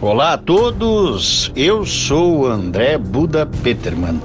[0.00, 4.22] Olá a todos, eu sou André Buda Peterman.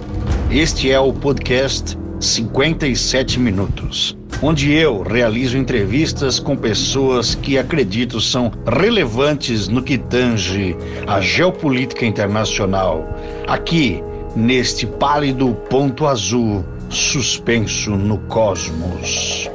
[0.51, 8.51] Este é o podcast 57 Minutos, onde eu realizo entrevistas com pessoas que acredito são
[8.67, 10.77] relevantes no que tange
[11.07, 13.03] a geopolítica internacional,
[13.47, 13.99] aqui
[14.35, 19.49] neste pálido ponto azul suspenso no cosmos.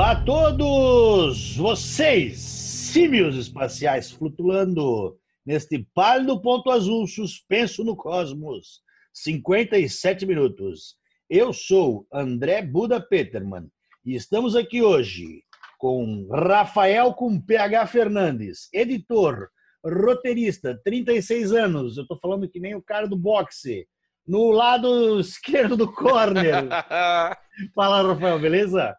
[0.00, 1.54] Olá a todos!
[1.58, 5.14] Vocês, símios espaciais flutuando
[5.44, 8.80] neste pálido ponto azul suspenso no cosmos.
[9.12, 10.96] 57 minutos.
[11.28, 13.68] Eu sou André Buda Peterman
[14.02, 15.42] e estamos aqui hoje
[15.78, 19.50] com Rafael com PH Fernandes, editor,
[19.84, 21.98] roteirista, 36 anos.
[21.98, 23.86] Eu estou falando que nem o cara do boxe.
[24.26, 26.68] No lado esquerdo do corner.
[27.76, 28.96] Fala, Rafael, beleza?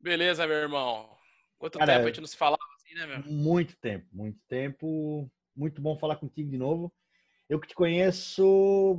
[0.00, 1.16] Beleza, meu irmão.
[1.58, 3.24] Quanto cara, tempo a gente não se falava assim, né, meu?
[3.24, 5.30] Muito tempo, muito tempo.
[5.56, 6.92] Muito bom falar contigo de novo.
[7.48, 8.96] Eu que te conheço,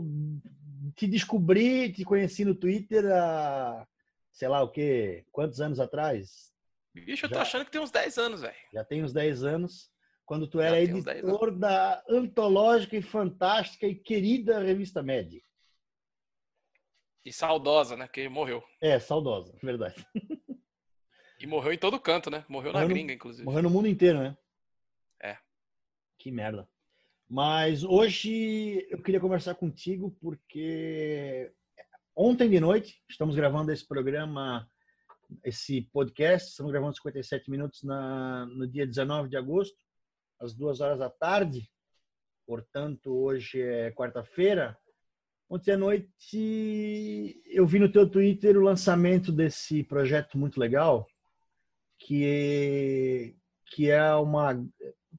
[0.95, 3.87] te descobri, te conheci no Twitter há,
[4.31, 6.51] sei lá o quê, quantos anos atrás?
[6.93, 8.55] Bicho, eu tô achando que tem uns 10 anos, velho.
[8.73, 9.89] Já tem uns 10 anos.
[10.25, 15.41] Quando tu era editor da antológica e fantástica e querida revista Med.
[17.23, 18.07] E saudosa, né?
[18.07, 18.63] Que morreu.
[18.81, 20.05] É, saudosa, verdade.
[21.39, 22.43] E morreu em todo canto, né?
[22.49, 23.45] Morreu, morreu na gringa, inclusive.
[23.45, 24.37] Morreu no mundo inteiro, né?
[25.21, 25.37] É.
[26.17, 26.67] Que merda.
[27.29, 31.51] Mas hoje eu queria conversar contigo porque
[32.15, 34.67] ontem de noite estamos gravando esse programa,
[35.45, 39.77] esse podcast, estamos gravando 57 minutos na, no dia 19 de agosto,
[40.41, 41.69] às duas horas da tarde.
[42.45, 44.77] Portanto, hoje é quarta-feira.
[45.47, 51.07] Ontem à noite eu vi no teu Twitter o lançamento desse projeto muito legal,
[51.99, 53.35] que
[53.67, 54.53] que é uma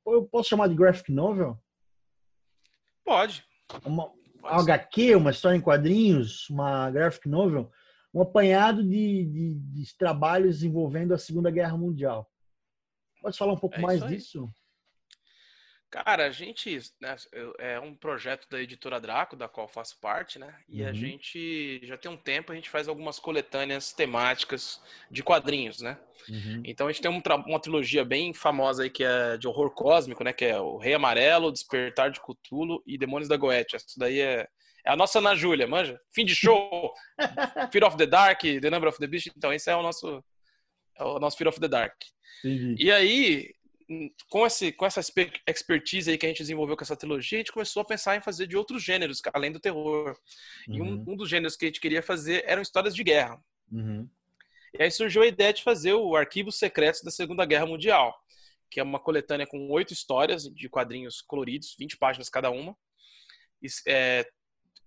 [0.06, 1.58] eu posso chamar de graphic novel?
[3.04, 3.44] Pode.
[3.84, 4.10] Uma,
[4.40, 7.70] Pode HQ, uma história em quadrinhos, uma graphic novel,
[8.12, 12.28] um apanhado de, de, de trabalhos envolvendo a Segunda Guerra Mundial.
[13.20, 14.50] Pode falar um pouco é mais disso?
[15.90, 17.16] Cara, a gente né,
[17.58, 20.54] é um projeto da editora Draco, da qual faço parte, né?
[20.68, 20.88] E uhum.
[20.88, 24.80] a gente já tem um tempo, a gente faz algumas coletâneas temáticas
[25.10, 25.98] de quadrinhos, né?
[26.28, 26.62] Uhum.
[26.64, 30.22] Então a gente tem um, uma trilogia bem famosa aí que é de horror cósmico,
[30.22, 30.32] né?
[30.32, 33.76] Que é o Rei Amarelo, Despertar de Cthulhu e Demônios da Goethe.
[33.76, 34.46] Isso daí é,
[34.86, 36.00] é a nossa Ana Júlia, manja?
[36.14, 36.94] Fim de show,
[37.72, 39.32] Fear of the Dark, The Number of the Beast.
[39.36, 40.22] Então esse é o nosso,
[40.96, 41.96] é o nosso Fear of the Dark.
[42.44, 42.76] Uhum.
[42.78, 43.50] E aí
[44.28, 45.00] com, esse, com essa
[45.46, 48.20] expertise aí que a gente desenvolveu com essa trilogia, a gente começou a pensar em
[48.20, 50.16] fazer de outros gêneros, além do terror.
[50.68, 50.74] Uhum.
[50.74, 51.04] E um, uhum.
[51.08, 53.42] um, dos gêneros que a gente queria fazer eram histórias de guerra.
[53.70, 54.08] Uhum.
[54.78, 58.16] E aí surgiu a ideia de fazer o Arquivos Secretos da Segunda Guerra Mundial,
[58.70, 62.76] que é uma coletânea com oito histórias de quadrinhos coloridos, 20 páginas cada uma.
[63.60, 64.24] E, é,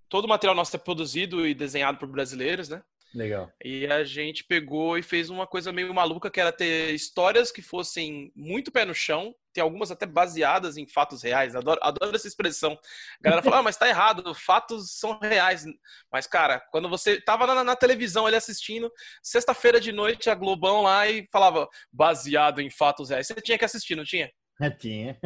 [0.08, 2.82] todo o material nosso é produzido e desenhado por brasileiros, né?
[3.14, 3.52] Legal.
[3.64, 7.62] E a gente pegou e fez uma coisa meio maluca, que era ter histórias que
[7.62, 11.56] fossem muito pé no chão, tem algumas até baseadas em fatos reais.
[11.56, 12.74] Adoro, adoro essa expressão.
[12.74, 15.64] A galera fala, ah, mas tá errado, fatos são reais.
[16.12, 18.92] Mas, cara, quando você tava na, na televisão ali assistindo,
[19.22, 23.28] sexta-feira de noite, a Globão lá e falava baseado em fatos reais.
[23.28, 24.32] Você tinha que assistir, não tinha?
[24.80, 25.20] Tinha.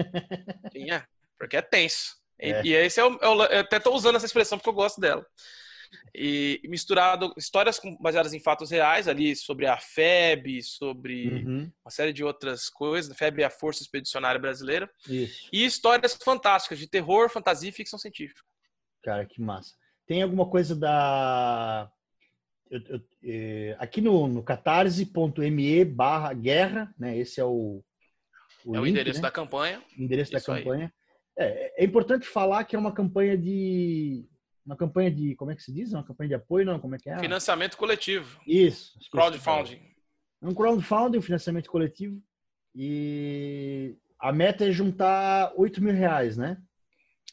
[0.71, 1.07] Tinha,
[1.39, 2.17] porque é tenso.
[2.37, 2.61] É.
[2.63, 4.73] E, e esse é o, é o, eu até tô usando essa expressão porque eu
[4.73, 5.25] gosto dela
[6.13, 11.71] e misturado histórias baseadas em fatos reais ali sobre a FEB, sobre uhum.
[11.83, 13.11] uma série de outras coisas.
[13.11, 14.89] A FEB é a Força Expedicionária Brasileira.
[15.07, 15.49] Isso.
[15.51, 18.41] E histórias fantásticas de terror, fantasia e ficção científica.
[19.03, 19.75] Cara, que massa.
[20.05, 21.91] Tem alguma coisa da
[22.69, 27.17] eu, eu, é, aqui no, no catarse.me barra guerra, né?
[27.17, 27.83] Esse é o,
[28.65, 29.23] o é link, o endereço né?
[29.23, 29.81] da campanha.
[29.97, 30.93] O endereço Isso da campanha.
[31.37, 34.25] É, é, importante falar que é uma campanha de
[34.67, 35.94] uma campanha de, como é que se diz?
[35.94, 36.78] Uma campanha de apoio, não?
[36.78, 37.17] Como é que é?
[37.19, 38.41] Financiamento coletivo.
[38.45, 39.00] Isso.
[39.09, 39.80] Crowdfunding.
[40.41, 42.21] É um crowdfunding, um financiamento coletivo.
[42.75, 46.57] E a meta é juntar 8 mil reais, né?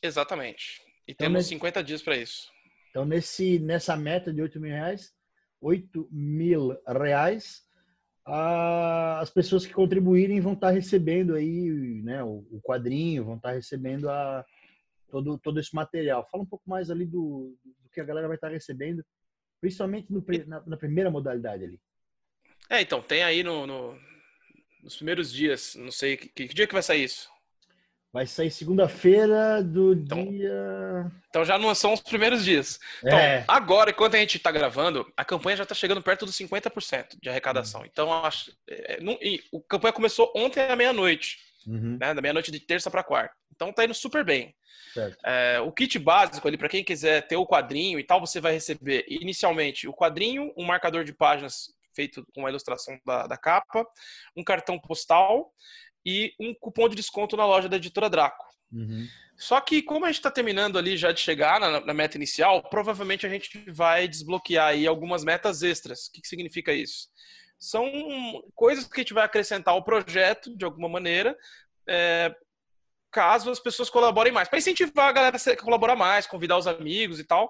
[0.01, 0.81] Exatamente.
[1.09, 1.49] E então, temos nesse...
[1.51, 2.49] 50 dias para isso.
[2.91, 5.13] Então, nesse, nessa meta de 8 mil reais,
[5.61, 7.63] 8 mil reais,
[8.25, 14.09] as pessoas que contribuírem vão estar recebendo aí, né, o, o quadrinho, vão estar recebendo
[14.09, 14.45] a,
[15.15, 16.27] todo, todo esse material.
[16.29, 19.05] Fala um pouco mais ali do, do que a galera vai estar recebendo,
[19.61, 21.81] principalmente no, na, na, primeira modalidade ali.
[22.69, 23.97] É, então, tem aí no, no,
[24.83, 27.33] nos primeiros dias, não sei, que, que, dia que vai sair isso?
[28.13, 31.13] Vai sair segunda-feira do então, dia.
[31.29, 32.81] Então já não são os primeiros dias.
[32.99, 33.45] Então, é.
[33.47, 37.29] agora, enquanto a gente está gravando, a campanha já está chegando perto dos 50% de
[37.29, 37.81] arrecadação.
[37.81, 37.87] Uhum.
[37.87, 41.99] Então, acho, é, não, e, a campanha começou ontem à meia-noite, uhum.
[42.01, 43.35] né, da meia-noite de terça para quarta.
[43.55, 44.55] Então, tá indo super bem.
[45.25, 48.53] É, o kit básico ali, para quem quiser ter o quadrinho e tal, você vai
[48.53, 53.87] receber inicialmente o quadrinho, um marcador de páginas feito com a ilustração da, da capa,
[54.37, 55.53] um cartão postal
[56.05, 58.45] e um cupom de desconto na loja da editora Draco.
[58.73, 59.07] Uhum.
[59.37, 62.63] Só que, como a gente está terminando ali já de chegar na, na, meta inicial,
[62.69, 66.07] provavelmente a gente vai desbloquear aí algumas metas extras.
[66.07, 67.09] O que, que significa isso?
[67.59, 67.91] São
[68.55, 71.37] coisas que a gente vai acrescentar ao projeto de alguma maneira,
[71.89, 72.35] é,
[73.15, 77.21] caso as pessoas colaborem mais, para incentivar a galera a colaborar mais, convidar os amigos
[77.21, 77.49] e tal.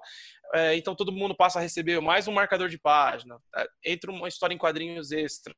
[0.53, 4.27] É, então todo mundo passa a receber mais um marcador de página, é, entra uma
[4.27, 5.55] história em quadrinhos extra,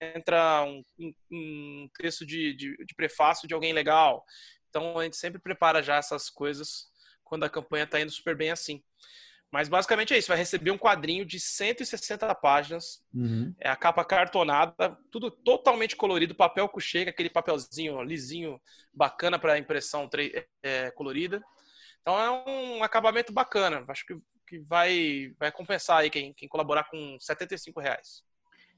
[0.00, 4.22] entra um, um, um texto de, de, de, prefácio de alguém legal.
[4.68, 6.88] Então a gente sempre prepara já essas coisas
[7.24, 8.82] quando a campanha está indo super bem assim.
[9.52, 13.54] Mas basicamente é isso, vai receber um quadrinho de 160 páginas, uhum.
[13.60, 18.60] é a capa cartonada, tudo totalmente colorido, papel couché, aquele papelzinho lisinho,
[18.92, 20.08] bacana para impressão
[20.62, 21.42] é, colorida.
[22.02, 26.84] Então é um acabamento bacana, acho que, que vai, vai compensar aí quem, quem colaborar
[26.84, 28.22] com 75 reais.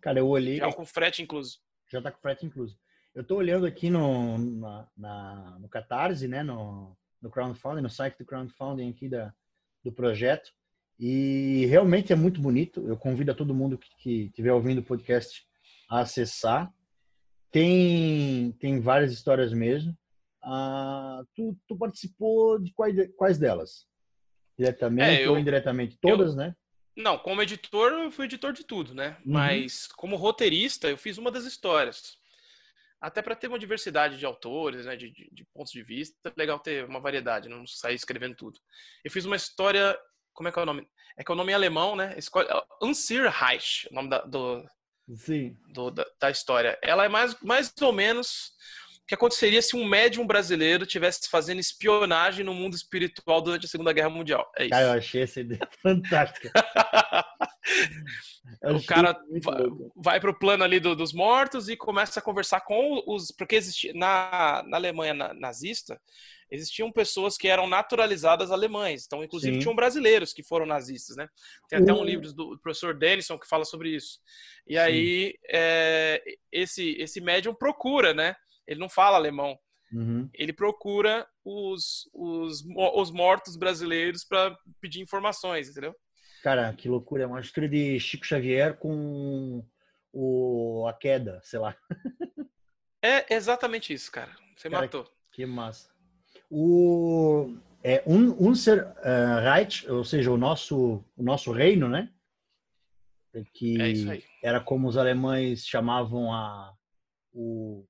[0.01, 0.59] Cara, eu olhei...
[0.59, 1.59] Já com frete incluso.
[1.91, 2.79] Já tá com frete incluso.
[3.15, 8.19] Eu tô olhando aqui no, na, na no Catarse, né, no, no crowdfunding, no site
[8.19, 9.35] do crowdfunding aqui da,
[9.89, 10.51] do projeto.
[10.99, 12.87] E realmente é muito bonito.
[12.87, 15.47] Eu convido a todo mundo que estiver ouvindo o podcast
[15.89, 16.73] a acessar.
[17.51, 19.97] Tem, tem várias histórias mesmo.
[20.43, 23.87] Ah, tu, tu, participou de quais, quais delas?
[24.59, 25.97] Diretamente é, eu, ou indiretamente?
[26.01, 26.55] Todas, eu, né?
[26.97, 29.17] Não, como editor, eu fui editor de tudo, né?
[29.25, 29.33] Uhum.
[29.33, 32.19] Mas como roteirista, eu fiz uma das histórias.
[33.01, 36.33] Até para ter uma diversidade de autores, né, de, de, de, pontos de vista, é
[36.37, 38.59] legal ter uma variedade, não sair escrevendo tudo.
[39.05, 39.97] Eu fiz uma história
[40.39, 40.89] como é que é o nome?
[41.17, 42.15] É que é o nome é alemão, né?
[42.17, 42.47] Escolhe,
[42.81, 44.65] Unsir Reich, o nome da, do.
[45.75, 46.79] Do, da, da, história.
[46.81, 48.53] Ela é mais, mais ou menos
[49.09, 53.91] que aconteceria se um médium brasileiro tivesse fazendo espionagem no mundo espiritual durante a Segunda
[53.91, 54.47] Guerra Mundial.
[54.55, 54.71] É isso.
[54.71, 56.53] Cara, eu achei essa ideia fantástica.
[58.65, 59.63] o cara vai,
[59.97, 63.33] vai para o plano ali do, dos mortos e começa a conversar com os.
[63.33, 65.99] Porque existia, na, na Alemanha nazista
[66.51, 69.05] existiam pessoas que eram naturalizadas alemães.
[69.07, 69.61] Então, inclusive, Sim.
[69.61, 71.29] tinham brasileiros que foram nazistas, né?
[71.69, 74.19] Tem até um livro do professor Denison que fala sobre isso.
[74.67, 74.79] E Sim.
[74.79, 76.23] aí, é,
[76.53, 78.37] esse, esse médium procura, né?
[78.69, 79.59] Ele não fala alemão.
[79.91, 80.29] Uhum.
[80.35, 82.63] Ele procura os, os,
[82.95, 85.97] os mortos brasileiros para pedir informações, entendeu?
[86.43, 87.25] Cara, que loucura.
[87.25, 89.65] É uma história de Chico Xavier com
[90.13, 91.75] o, a queda, sei lá.
[93.03, 94.37] É exatamente isso, cara.
[94.57, 95.09] Você cara, matou.
[95.33, 95.89] Que massa.
[96.51, 102.13] O é um Unser uh, Reich, ou seja, o nosso o nosso reino, né?
[103.55, 106.75] Que é era como os alemães chamavam a
[107.33, 107.87] o,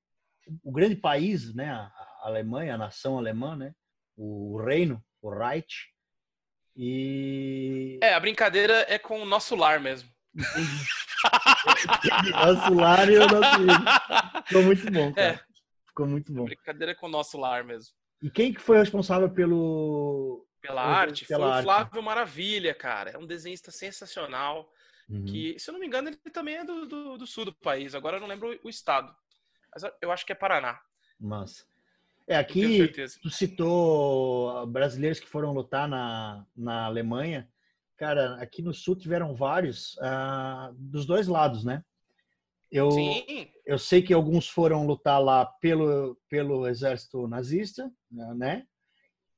[0.63, 1.71] o grande país, né?
[1.71, 1.93] A,
[2.23, 3.75] Alemanha, a nação alemã, né?
[4.17, 5.89] O reino, o Reich.
[6.77, 10.09] E é a brincadeira é com o nosso lar mesmo.
[12.33, 15.29] nosso lar e o nosso Ficou muito bom, cara.
[15.29, 15.41] É.
[15.87, 16.43] Ficou muito bom.
[16.43, 17.93] A brincadeira é com o nosso lar mesmo.
[18.23, 21.25] E quem que foi responsável pelo pela arte?
[21.25, 21.61] Pela foi arte.
[21.61, 23.11] o Flávio Maravilha, cara.
[23.11, 24.71] É um desenhista sensacional.
[25.09, 25.25] Uhum.
[25.25, 27.95] Que, se eu não me engano, ele também é do, do, do, sul do país.
[27.95, 29.15] Agora eu não lembro o estado.
[29.73, 30.81] Mas eu acho que é Paraná.
[31.21, 31.67] Mas
[32.29, 32.89] é aqui.
[33.23, 37.49] Tu citou brasileiros que foram lutar na, na Alemanha.
[37.97, 41.83] Cara, aqui no sul tiveram vários uh, dos dois lados, né?
[42.71, 43.49] Eu, Sim.
[43.65, 48.67] eu sei que alguns foram lutar lá pelo, pelo exército nazista, né?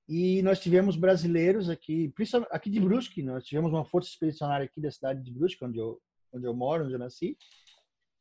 [0.08, 4.80] E nós tivemos brasileiros aqui, principalmente aqui de Brusque, nós tivemos uma força expedicionária aqui
[4.80, 7.38] da cidade de Brusque, onde eu, onde eu moro, onde eu nasci.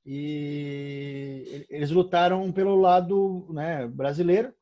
[0.05, 4.53] E eles lutaram pelo lado né, brasileiro,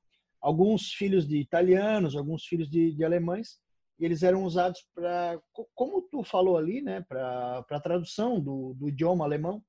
[0.41, 3.60] alguns filhos de italianos, alguns filhos de, de alemães,
[4.00, 5.39] e eles eram usados para,
[5.74, 9.63] como tu falou ali, né, para a tradução do, do idioma alemão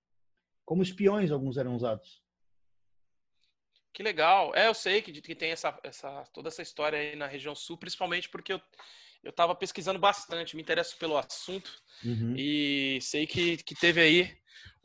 [0.64, 2.22] como espiões, alguns eram usados.
[3.94, 4.54] Que legal.
[4.54, 7.78] É, eu sei que, que tem essa, essa, toda essa história aí na região sul,
[7.78, 8.60] principalmente porque eu
[9.22, 11.70] eu estava pesquisando bastante, me interesso pelo assunto
[12.04, 12.34] uhum.
[12.36, 14.36] e sei que, que teve aí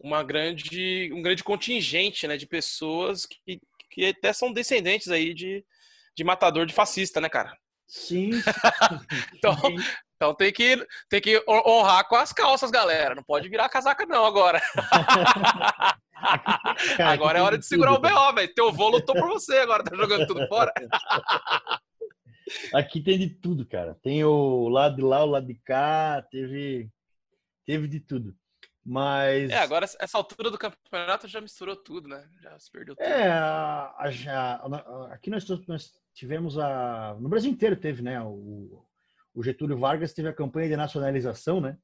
[0.03, 5.65] uma grande, um grande contingente né, de pessoas que, que até são descendentes aí de,
[6.15, 7.57] de matador de fascista, né, cara?
[7.88, 8.31] Sim.
[9.33, 9.55] então,
[10.15, 13.13] Então tem que, tem que honrar com as calças, galera.
[13.13, 14.62] Não pode virar casaca, não, agora.
[16.95, 18.53] Cara, agora é hora de segurar tudo, o BO, velho.
[18.53, 20.72] Teu vô lutou por você, agora tá jogando tudo fora.
[22.74, 23.98] Aqui tem de tudo, cara.
[24.01, 26.89] Tem o lado de lá, o lado de cá, teve,
[27.65, 28.33] teve de tudo.
[28.85, 29.49] Mas.
[29.49, 32.27] É, agora essa altura do campeonato já misturou tudo, né?
[32.41, 33.05] Já se perdeu tudo.
[33.05, 37.15] É, a, a, aqui nós, nós, tivemos a.
[37.19, 38.21] No Brasil inteiro teve, né?
[38.21, 38.85] O,
[39.33, 41.77] o Getúlio Vargas teve a campanha de nacionalização, né?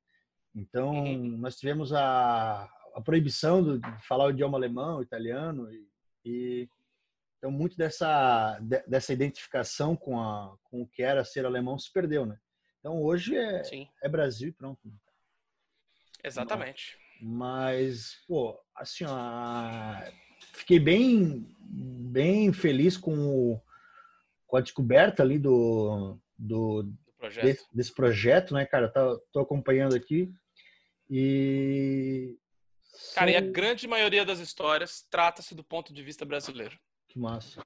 [0.54, 1.38] Então, uhum.
[1.38, 5.88] nós tivemos a, a proibição de falar o idioma alemão, italiano, e,
[6.26, 6.70] e
[7.38, 12.26] então muito dessa, dessa identificação com, a, com o que era ser alemão se perdeu,
[12.26, 12.38] né?
[12.80, 13.62] Então, hoje é,
[14.04, 14.80] é Brasil e pronto.
[16.24, 16.98] Exatamente.
[17.22, 19.14] Mas, pô, assim, ó,
[20.54, 23.62] fiquei bem, bem feliz com, o,
[24.48, 27.44] com a descoberta ali do, do, do projeto.
[27.44, 28.90] Desse, desse, projeto, né, cara?
[28.90, 30.32] Tô, tô acompanhando aqui
[31.10, 32.38] e...
[33.16, 36.78] Cara, e a grande maioria das histórias trata-se do ponto de vista brasileiro.
[37.08, 37.62] Que massa.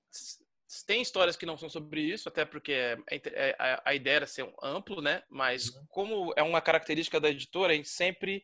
[0.86, 4.52] Tem histórias que não são sobre isso, até porque é, é, a ideia era ser
[4.62, 5.24] amplo, né?
[5.30, 5.86] Mas uhum.
[5.90, 8.44] como é uma característica da editora, a gente sempre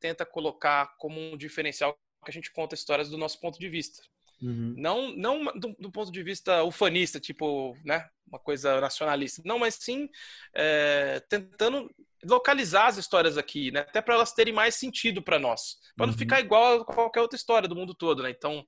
[0.00, 4.02] tenta colocar como um diferencial que a gente conta histórias do nosso ponto de vista.
[4.42, 4.74] Uhum.
[4.76, 9.42] Não, não do, do, ponto de vista ufanista, tipo, né, uma coisa nacionalista.
[9.44, 10.08] Não, mas sim
[10.54, 11.90] é, tentando
[12.24, 16.10] localizar as histórias aqui, né, até para elas terem mais sentido para nós, para uhum.
[16.10, 18.30] não ficar igual a qualquer outra história do mundo todo, né?
[18.30, 18.64] Então,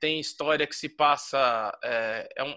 [0.00, 2.56] tem história que se passa é, é um,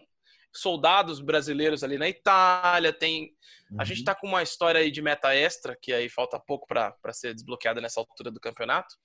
[0.53, 3.31] soldados brasileiros ali na Itália, tem
[3.72, 3.81] uhum.
[3.81, 4.17] a gente está uhum.
[4.22, 8.00] com uma história aí de meta extra que aí falta pouco para ser desbloqueada nessa
[8.00, 8.96] altura do campeonato,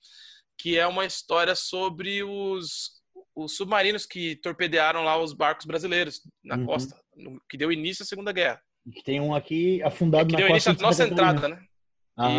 [0.57, 3.03] que é uma história sobre os
[3.35, 6.65] os submarinos que torpedearam lá os barcos brasileiros na uhum.
[6.65, 8.61] costa, no, que deu início à Segunda Guerra.
[8.91, 10.69] Que tem um aqui afundado é, que na deu costa.
[10.69, 11.65] Início à nossa entrada, né?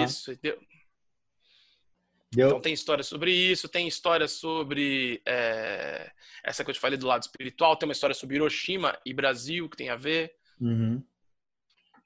[0.05, 0.59] Isso, deu,
[2.37, 2.49] Deu...
[2.49, 6.11] Então tem história sobre isso, tem história sobre é,
[6.45, 9.71] essa que eu te falei do lado espiritual, tem uma história sobre Hiroshima e Brasil
[9.71, 10.35] que tem a ver.
[10.61, 11.03] Uhum.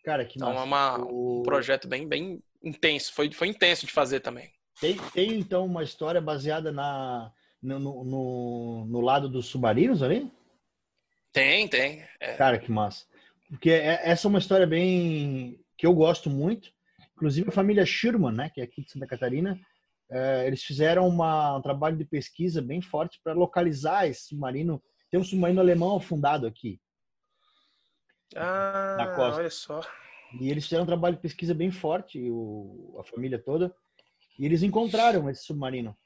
[0.04, 1.40] Cara, que então é uma, o...
[1.40, 4.52] um projeto bem, bem intenso, foi, foi intenso de fazer também.
[4.80, 10.30] Tem, tem então uma história baseada na, no, no, no lado dos submarinos ali?
[11.32, 12.04] Tem, tem.
[12.20, 12.34] É.
[12.34, 13.04] Cara, que massa.
[13.48, 16.72] Porque é, essa é uma história bem que eu gosto muito.
[17.16, 19.60] Inclusive a família Schirman, né, que é aqui de Santa Catarina,
[20.10, 24.82] é, eles fizeram uma, um trabalho de pesquisa bem forte para localizar esse submarino.
[25.10, 26.80] Tem um submarino alemão afundado aqui.
[28.34, 29.40] Ah, na costa.
[29.40, 29.80] olha só.
[30.40, 33.74] E eles fizeram um trabalho de pesquisa bem forte, o, a família toda,
[34.38, 35.96] e eles encontraram esse submarino.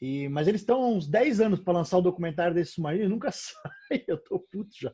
[0.00, 3.08] E, mas eles estão há uns 10 anos para lançar o documentário desse submarino e
[3.08, 4.04] nunca sai.
[4.06, 4.92] Eu tô puto já.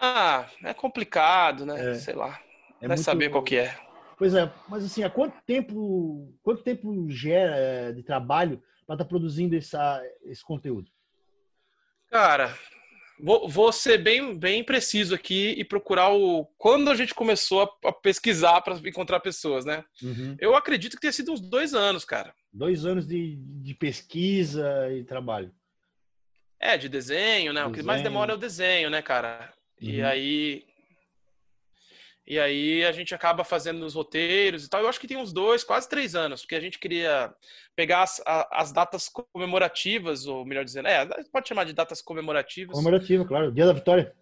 [0.00, 1.92] Ah, é complicado, né?
[1.92, 2.40] É, Sei lá.
[2.80, 3.02] É Vai muito...
[3.02, 3.91] saber qual que é.
[4.16, 9.04] Pois é, mas assim, há quanto tempo, quanto tempo gera eh, de trabalho para estar
[9.04, 10.90] tá produzindo essa, esse conteúdo?
[12.10, 12.54] Cara,
[13.18, 17.88] vou, vou, ser bem, bem preciso aqui e procurar o quando a gente começou a,
[17.88, 19.84] a pesquisar para encontrar pessoas, né?
[20.02, 20.36] Uhum.
[20.38, 22.34] Eu acredito que tenha sido uns dois anos, cara.
[22.52, 25.52] Dois anos de, de pesquisa e trabalho.
[26.60, 27.60] É, de desenho, né?
[27.60, 27.72] Desenho.
[27.72, 29.52] O que mais demora é o desenho, né, cara?
[29.80, 29.88] Uhum.
[29.88, 30.64] E aí
[32.26, 34.80] e aí a gente acaba fazendo os roteiros e tal.
[34.80, 37.34] Eu acho que tem uns dois, quase três anos, porque a gente queria
[37.74, 42.76] pegar as, as datas comemorativas, ou melhor dizendo, é, pode chamar de datas comemorativas.
[42.76, 43.50] Comemorativa, claro.
[43.50, 44.14] Dia da Vitória.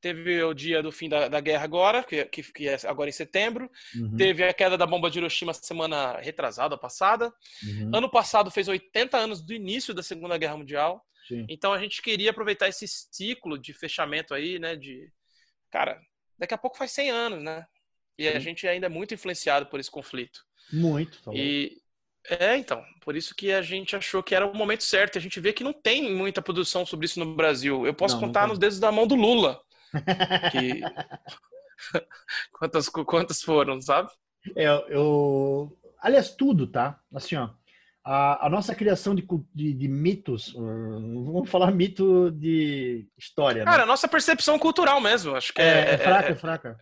[0.00, 3.12] Teve o dia do fim da, da guerra agora, que, que, que, é agora em
[3.12, 3.70] setembro.
[3.94, 4.16] Uhum.
[4.16, 7.32] Teve a queda da bomba de Hiroshima semana retrasada, passada.
[7.62, 7.90] Uhum.
[7.94, 11.04] Ano passado fez 80 anos do início da Segunda Guerra Mundial.
[11.28, 11.44] Sim.
[11.50, 14.74] Então a gente queria aproveitar esse ciclo de fechamento aí, né?
[14.74, 15.12] De,
[15.70, 16.00] cara,
[16.40, 17.66] daqui a pouco faz 100 anos, né?
[18.18, 18.36] E Sim.
[18.36, 20.44] a gente ainda é muito influenciado por esse conflito.
[20.72, 21.22] Muito.
[21.22, 21.80] Tá e
[22.28, 25.18] é, então, por isso que a gente achou que era o momento certo.
[25.18, 27.86] A gente vê que não tem muita produção sobre isso no Brasil.
[27.86, 29.60] Eu posso não, contar não nos dedos da mão do Lula.
[30.52, 30.80] Que...
[32.52, 34.10] quantas, quantas foram, sabe?
[34.54, 35.76] É, eu...
[36.00, 37.00] Aliás, tudo, tá?
[37.12, 37.50] Assim, ó.
[38.02, 43.64] A, a nossa criação de, de, de, mitos, vamos falar mito de história.
[43.64, 43.82] Cara, né?
[43.82, 45.90] a nossa percepção cultural mesmo, acho que é.
[45.90, 46.80] É, é fraca, é, é fraca.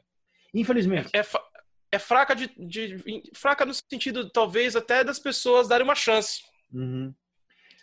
[0.55, 1.11] Infelizmente.
[1.13, 1.25] É,
[1.91, 6.41] é, fraca de, de, fraca no sentido, talvez, até das pessoas darem uma chance.
[6.73, 7.13] Uhum.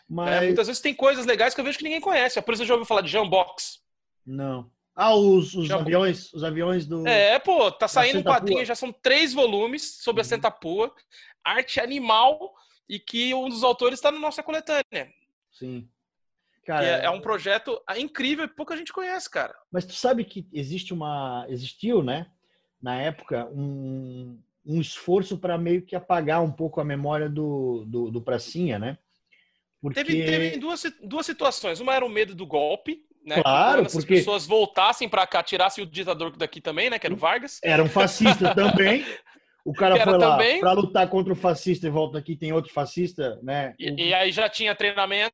[0.08, 0.46] Mas...
[0.46, 2.42] muitas vezes tem coisas legais que eu vejo que ninguém conhece.
[2.42, 3.80] Por isso eu já ouviu falar de Jambox.
[4.26, 4.72] Não.
[4.96, 7.06] Ah, os, os aviões, os aviões do.
[7.06, 10.26] É, pô, tá saindo um quadrinho, já são três volumes sobre uhum.
[10.26, 10.96] a Sentapua,
[11.44, 12.56] arte animal
[12.88, 15.12] e que um dos autores está na nossa coletânea.
[15.52, 15.88] Sim.
[16.66, 19.56] Cara, é, é, um projeto incrível e pouca gente conhece, cara.
[19.72, 21.46] Mas tu sabe que existe uma.
[21.48, 22.32] Existiu, né?
[22.86, 28.12] na época, um, um esforço para meio que apagar um pouco a memória do, do,
[28.12, 29.00] do Pracinha, né?
[29.82, 30.04] Porque...
[30.04, 31.80] Teve, teve duas, duas situações.
[31.80, 33.42] Uma era o medo do golpe, né?
[33.42, 34.14] Claro, que porque...
[34.14, 37.00] as pessoas voltassem para cá, tirassem o ditador daqui também, né?
[37.00, 37.60] Que era o Vargas.
[37.64, 39.04] Era um fascista também.
[39.66, 43.40] O cara foi lá para lutar contra o fascista e volta aqui, tem outro fascista,
[43.42, 43.74] né?
[43.80, 45.34] E, e aí já tinha treinamento,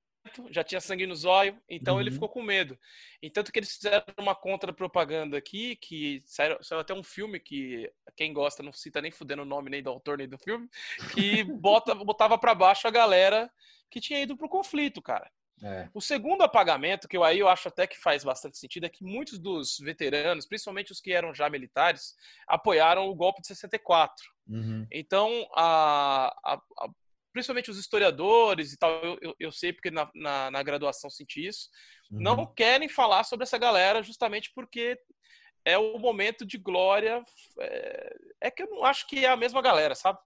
[0.50, 2.02] já tinha sangue nos olhos, então uhum.
[2.02, 2.80] ele ficou com medo.
[3.22, 7.92] E tanto que eles fizeram uma contra-propaganda aqui, que saiu, saiu, até um filme que
[8.16, 10.70] quem gosta não cita nem fudendo o nome nem do autor nem do filme,
[11.14, 13.52] que bota, botava para baixo a galera
[13.90, 15.30] que tinha ido pro conflito, cara.
[15.64, 15.90] É.
[15.94, 19.04] O segundo apagamento, que eu aí eu acho até que faz bastante sentido, é que
[19.04, 22.16] muitos dos veteranos, principalmente os que eram já militares,
[22.48, 24.16] apoiaram o golpe de 64.
[24.48, 24.88] Uhum.
[24.92, 26.90] Então, a, a, a,
[27.32, 31.46] principalmente os historiadores e tal, eu, eu, eu sei porque na, na, na, graduação senti
[31.46, 31.70] isso,
[32.12, 32.20] uhum.
[32.20, 34.98] não querem falar sobre essa galera justamente porque
[35.64, 37.24] é o momento de glória.
[37.60, 40.20] É, é que eu não acho que é a mesma galera, sabe?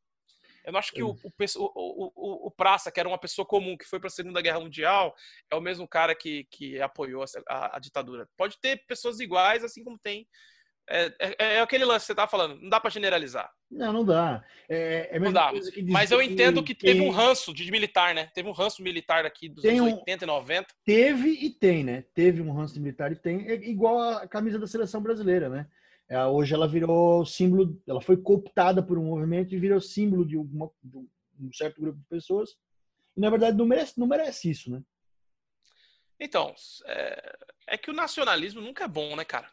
[0.65, 3.85] Eu não acho que o, o, o, o, Praça, que era uma pessoa comum, que
[3.85, 5.13] foi para a Segunda Guerra Mundial,
[5.51, 8.27] é o mesmo cara que, que apoiou a, a, ditadura.
[8.35, 10.27] Pode ter pessoas iguais, assim como tem
[10.87, 13.49] é, é, é, aquele lance que você estava falando, não dá para generalizar.
[13.71, 14.43] Não, não dá.
[14.69, 15.51] É, é não dá.
[15.89, 18.29] Mas eu entendo que teve um ranço de militar, né?
[18.35, 19.97] Teve um ranço militar aqui dos tem anos um...
[19.97, 20.67] 80 e 90.
[20.85, 22.03] Teve e tem, né?
[22.13, 25.67] Teve um ranço militar e tem, é igual a camisa da seleção brasileira, né?
[26.07, 30.37] É, hoje ela virou símbolo, ela foi cooptada por um movimento e virou símbolo de,
[30.37, 30.97] uma, de
[31.39, 32.55] um certo grupo de pessoas.
[33.17, 34.83] E na verdade não merece, não merece isso, né?
[36.19, 36.53] Então,
[36.85, 39.49] é, é que o nacionalismo nunca é bom, né, cara?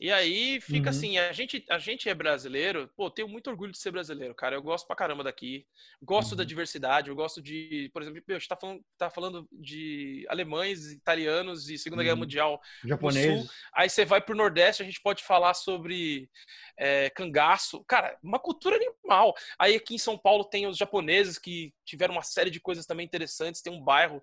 [0.00, 0.96] E aí fica uhum.
[0.96, 4.56] assim, a gente, a gente é brasileiro, pô, tenho muito orgulho de ser brasileiro, cara.
[4.56, 5.66] Eu gosto pra caramba daqui.
[6.02, 6.38] Gosto uhum.
[6.38, 10.92] da diversidade, eu gosto de, por exemplo, a gente tá falando, tá falando de alemães,
[10.92, 12.06] italianos e Segunda uhum.
[12.06, 12.60] Guerra Mundial.
[12.84, 13.48] Japonês.
[13.74, 16.28] Aí você vai pro Nordeste, a gente pode falar sobre
[16.76, 17.84] é, cangaço.
[17.84, 19.34] Cara, uma cultura animal.
[19.58, 23.04] Aí aqui em São Paulo tem os japoneses que tiveram uma série de coisas também
[23.04, 23.62] interessantes.
[23.62, 24.22] Tem um bairro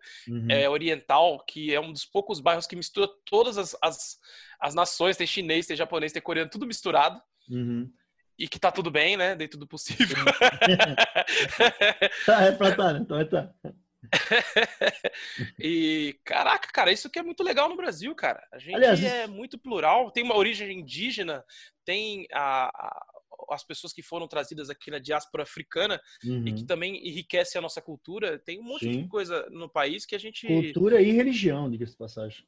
[0.50, 4.20] é, oriental que é um dos poucos bairros que mistura todas as, as,
[4.60, 5.18] as nações.
[5.18, 7.22] Tem chinês, tem japonês, tem coreano, tudo misturado.
[7.50, 7.92] Uhum.
[8.38, 9.36] E que tá tudo bem, né?
[9.36, 10.24] Dentro do possível.
[12.26, 13.00] tá, é pra tá, né?
[13.02, 13.54] Então é tá.
[15.60, 18.42] e caraca, cara, isso que é muito legal no Brasil, cara.
[18.52, 21.44] A gente Aliás, é muito plural, tem uma origem indígena,
[21.84, 23.06] tem a, a,
[23.52, 26.48] as pessoas que foram trazidas aqui na diáspora africana uhum.
[26.48, 26.68] e que uhum.
[26.68, 28.40] também enriquece a nossa cultura.
[28.40, 29.04] Tem um monte sim.
[29.04, 30.48] de coisa no país que a gente.
[30.48, 32.46] Cultura e religião, diga-se de passagem.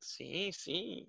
[0.00, 1.06] Sim, sim.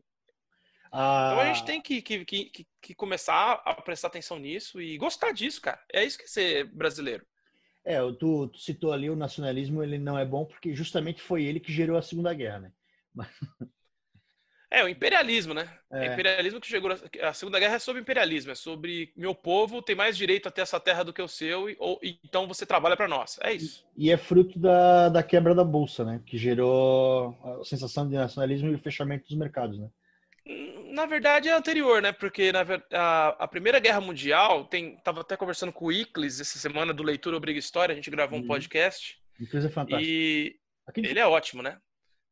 [0.92, 1.32] Ah...
[1.32, 5.32] Então a gente tem que, que, que, que, começar a prestar atenção nisso e gostar
[5.32, 5.80] disso, cara.
[5.92, 7.26] É isso que é ser brasileiro.
[7.84, 11.60] É, tu, tu citou ali o nacionalismo, ele não é bom porque justamente foi ele
[11.60, 12.72] que gerou a Segunda Guerra, né?
[13.14, 13.30] Mas...
[14.70, 15.70] É, o imperialismo, né?
[15.90, 16.10] É.
[16.10, 16.92] O imperialismo que chegou.
[17.22, 20.62] A Segunda Guerra é sobre imperialismo, é sobre meu povo tem mais direito a ter
[20.62, 23.40] essa terra do que o seu, e, ou, então você trabalha para nós.
[23.42, 23.86] É isso.
[23.96, 26.22] E, e, é fruto da, da quebra da Bolsa, né?
[26.26, 29.90] Que gerou a sensação de nacionalismo e o fechamento dos mercados, né?
[30.98, 32.12] Na verdade é anterior, né?
[32.12, 36.58] Porque na, a, a Primeira Guerra Mundial, tem, tava até conversando com o Iclis essa
[36.58, 38.48] semana do Leitura Obriga História, a gente gravou um uhum.
[38.48, 39.16] podcast.
[39.40, 40.12] Iclis é fantástico.
[40.12, 40.56] E
[40.88, 41.02] Aqui...
[41.02, 41.78] ele é ótimo, né?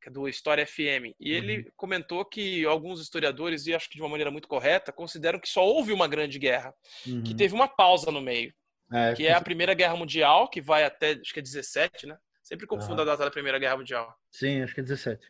[0.02, 1.66] que é do História FM, e ele uhum.
[1.76, 5.66] comentou que alguns historiadores, e acho que de uma maneira muito correta, consideram que só
[5.66, 6.72] houve uma grande guerra,
[7.08, 7.24] uhum.
[7.24, 8.54] que teve uma pausa no meio,
[8.94, 12.18] é, que é a Primeira Guerra Mundial, que vai até, acho que é 17, né?
[12.44, 14.16] Sempre confundo a data da Primeira Guerra Mundial.
[14.30, 15.28] Sim, acho que é 17.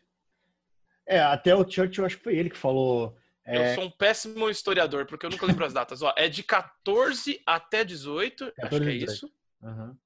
[1.06, 3.16] É, até o Churchill, acho que foi ele que falou.
[3.46, 3.70] É...
[3.70, 6.02] Eu sou um péssimo historiador, porque eu nunca lembro as datas.
[6.02, 9.12] Ó, é de 14 até 18, 14 acho que é 18.
[9.12, 9.32] isso.
[9.62, 9.96] Uhum.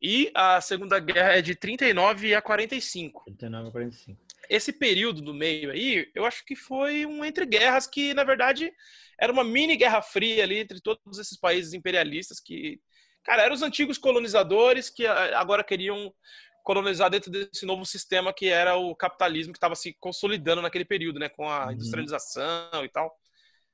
[0.00, 3.24] E a Segunda Guerra é de 39 a 45.
[3.24, 4.20] 39 a 45.
[4.48, 8.72] Esse período do meio aí, eu acho que foi um entre guerras que, na verdade,
[9.18, 12.80] era uma mini guerra fria ali entre todos esses países imperialistas que,
[13.24, 16.14] cara, eram os antigos colonizadores que agora queriam
[16.66, 21.20] colonizar dentro desse novo sistema que era o capitalismo que estava se consolidando naquele período,
[21.20, 21.72] né, com a uhum.
[21.72, 23.16] industrialização e tal.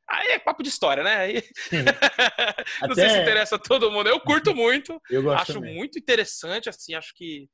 [0.07, 1.16] Aí é papo de história, né?
[1.16, 1.42] Aí...
[2.83, 2.94] não Até...
[2.94, 4.11] sei se interessa a todo mundo.
[4.11, 5.00] Eu curto muito.
[5.09, 5.74] Eu gosto acho também.
[5.74, 7.48] muito interessante, assim, acho que,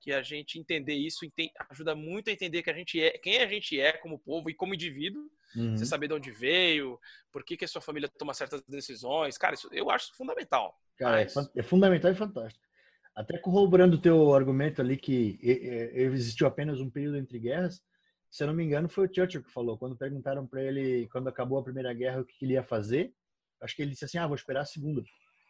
[0.00, 1.26] que a gente entender isso
[1.70, 4.54] ajuda muito a entender que a gente é, quem a gente é como povo e
[4.54, 5.28] como indivíduo.
[5.56, 5.76] Uhum.
[5.76, 7.00] Você saber de onde veio,
[7.32, 9.36] por que, que a sua família toma certas decisões.
[9.36, 10.72] Cara, isso eu acho fundamental.
[10.96, 11.50] Cara, é Mas...
[11.56, 12.67] é, fundamental e fantástico.
[13.18, 17.82] Até corroborando o teu argumento ali que existiu apenas um período entre guerras,
[18.30, 19.76] se eu não me engano, foi o Churchill que falou.
[19.76, 23.12] Quando perguntaram para ele, quando acabou a Primeira Guerra, o que ele ia fazer,
[23.60, 25.02] acho que ele disse assim: ah, vou esperar a Segunda.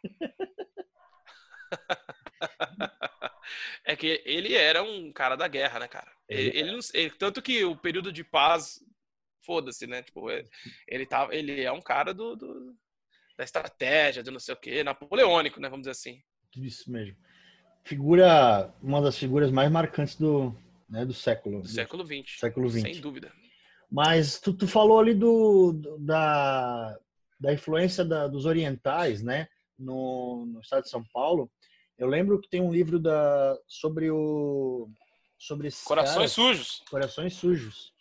[3.85, 6.11] é que ele era um cara da guerra, né, cara?
[6.27, 8.83] Ele, ele, ele, tanto que o período de paz
[9.45, 10.01] foda-se, né?
[10.01, 10.43] Tipo, é,
[10.87, 12.75] ele, tá, ele é um cara do, do,
[13.37, 15.69] da estratégia, do não sei o quê, napoleônico, né?
[15.69, 16.19] Vamos dizer assim.
[16.57, 17.15] Isso mesmo.
[17.83, 20.55] Figura, uma das figuras mais marcantes do,
[20.89, 21.61] né, do século.
[21.61, 22.39] Do século XX.
[22.39, 22.81] Século XX.
[22.81, 23.31] Sem dúvida.
[23.91, 26.97] Mas tu, tu falou ali do, do da,
[27.39, 29.47] da influência da, dos orientais, né?
[29.77, 31.49] No, no estado de São Paulo.
[31.97, 34.89] Eu lembro que tem um livro da, sobre o
[35.37, 36.83] sobre Corações Sujos.
[36.89, 37.93] Corações Sujos,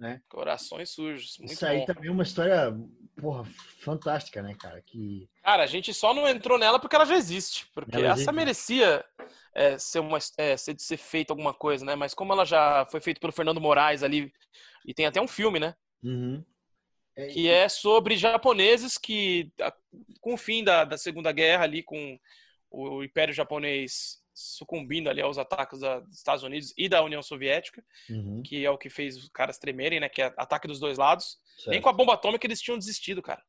[0.00, 0.22] né?
[0.30, 1.36] Corações Sujos.
[1.38, 1.84] Muito Isso aí bom.
[1.84, 2.74] também é uma história,
[3.20, 3.44] porra,
[3.80, 4.80] fantástica, né, cara?
[4.80, 8.14] Que Cara, a gente só não entrou nela porque ela já existe, porque ela essa
[8.14, 8.32] existe.
[8.32, 9.04] merecia
[9.54, 11.94] é, ser uma é, ser, ser feita alguma coisa, né?
[11.94, 14.32] Mas como ela já foi feita pelo Fernando Moraes ali
[14.86, 15.74] e tem até um filme, né?
[16.02, 16.42] Uhum.
[17.14, 19.52] É, que é sobre japoneses que,
[20.20, 22.18] com o fim da, da Segunda Guerra ali, com
[22.70, 27.82] o Império Japonês sucumbindo ali aos ataques da, dos Estados Unidos e da União Soviética,
[28.08, 28.42] uhum.
[28.44, 30.08] que é o que fez os caras tremerem, né?
[30.08, 31.38] Que é ataque dos dois lados.
[31.56, 31.70] Certo.
[31.70, 33.42] Nem com a bomba atômica eles tinham desistido, cara.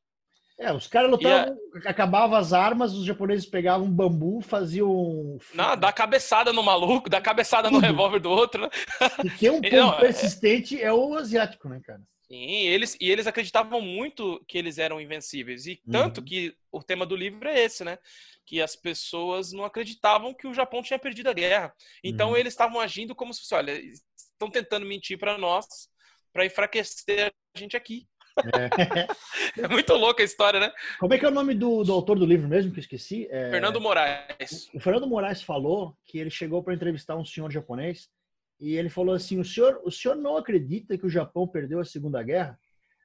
[0.58, 1.88] É, os caras lutavam, a...
[1.88, 5.38] acabavam as armas, os japoneses pegavam um bambu, faziam.
[5.54, 8.62] Não, dá cabeçada no maluco, dá cabeçada no revólver do outro.
[8.62, 8.68] Né?
[9.24, 10.84] E tem um ponto Não, é- persistente é...
[10.84, 12.00] é o asiático, né, cara?
[12.32, 15.66] Sim, eles, e eles acreditavam muito que eles eram invencíveis.
[15.66, 16.24] E tanto uhum.
[16.24, 17.98] que o tema do livro é esse, né?
[18.46, 21.74] Que as pessoas não acreditavam que o Japão tinha perdido a guerra.
[22.02, 22.36] Então uhum.
[22.38, 23.78] eles estavam agindo como se fosse, olha,
[24.16, 25.66] estão tentando mentir para nós
[26.32, 28.06] para enfraquecer a gente aqui.
[28.38, 29.60] É.
[29.64, 29.68] é.
[29.68, 30.72] muito louca a história, né?
[30.98, 33.28] Como é que é o nome do, do autor do livro mesmo que eu esqueci?
[33.30, 33.50] É...
[33.50, 34.70] Fernando Moraes.
[34.72, 38.08] O Fernando Moraes falou que ele chegou para entrevistar um senhor japonês
[38.62, 41.84] e ele falou assim: o senhor, o senhor não acredita que o Japão perdeu a
[41.84, 42.56] Segunda Guerra?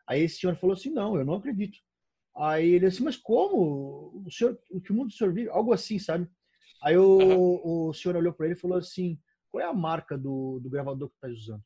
[0.07, 1.79] Aí esse senhor falou assim: não, eu não acredito.
[2.35, 4.23] Aí ele disse: mas como?
[4.23, 5.49] O senhor, o que mundo o senhor vive?
[5.49, 6.29] Algo assim, sabe?
[6.83, 7.89] Aí o, uhum.
[7.89, 11.09] o senhor olhou para ele e falou assim: qual é a marca do, do gravador
[11.09, 11.63] que está usando?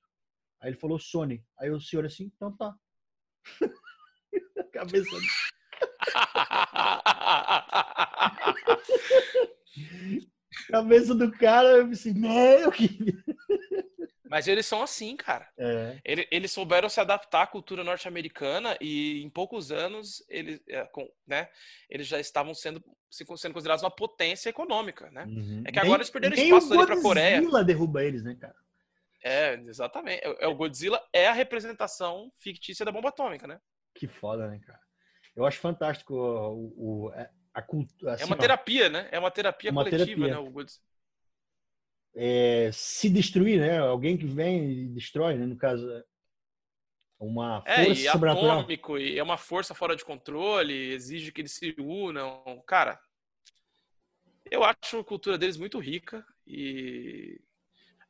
[0.62, 1.43] Aí ele falou Sony.
[1.60, 2.73] Aí o senhor assim: então tá.
[4.71, 5.10] Cabeça.
[10.67, 12.88] Cabeça do cara, eu assim, meu que.
[14.32, 15.50] Mas eles são assim, cara.
[15.58, 16.00] É.
[16.06, 20.89] Eles, eles, souberam se adaptar à cultura norte-americana e em poucos anos eles, é,
[21.28, 21.50] né,
[21.89, 25.26] eles já estavam sendo, sendo considerados uma potência econômica, né?
[25.26, 25.63] Uhum.
[25.65, 27.38] É que agora nem, eles perderam espaço ali para a Coreia.
[27.39, 28.56] O Godzilla derruba eles, né, cara?
[29.21, 30.21] É, exatamente.
[30.24, 33.60] É, o Godzilla é a representação fictícia da bomba atômica, né?
[33.93, 34.80] Que foda, né, cara?
[35.36, 37.12] Eu acho fantástico o, o
[37.54, 38.14] a cultura.
[38.14, 39.10] Assim, é uma terapia, né?
[39.12, 40.28] É uma terapia uma coletiva, terapia.
[40.28, 40.38] né?
[40.38, 40.84] O Godzilla.
[42.14, 43.80] É, se destruir, né?
[43.80, 45.46] Alguém que vem e destrói, né?
[45.46, 46.04] No caso, é
[47.20, 48.60] uma força é, e sobrenatural.
[48.60, 52.44] atômico, e é uma força fora de controle, exige que eles se unam.
[52.66, 53.00] Cara,
[54.50, 57.40] eu acho a cultura deles muito rica e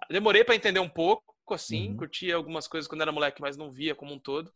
[0.10, 1.98] demorei para entender um pouco, assim, uhum.
[1.98, 4.52] curti algumas coisas quando era moleque, mas não via como um todo.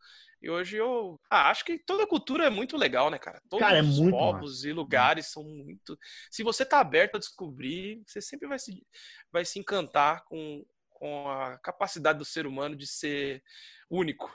[0.45, 3.41] E hoje eu ah, acho que toda cultura é muito legal, né, cara?
[3.49, 4.69] Todos cara, é os muito povos massa.
[4.69, 5.97] e lugares são muito.
[6.29, 8.85] Se você tá aberto a descobrir, você sempre vai se,
[9.31, 13.41] vai se encantar com, com a capacidade do ser humano de ser
[13.89, 14.31] único.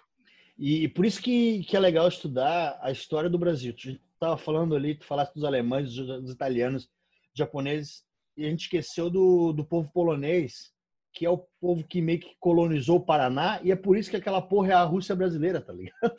[0.59, 3.73] E, por isso que, que é legal estudar a história do Brasil.
[3.73, 8.05] Tu estava falando ali, tu falaste dos alemães, dos, dos italianos, dos japoneses,
[8.37, 10.73] e a gente esqueceu do, do povo polonês,
[11.13, 14.17] que é o povo que meio que colonizou o Paraná, e é por isso que
[14.17, 16.17] aquela porra é a Rússia brasileira, tá ligado?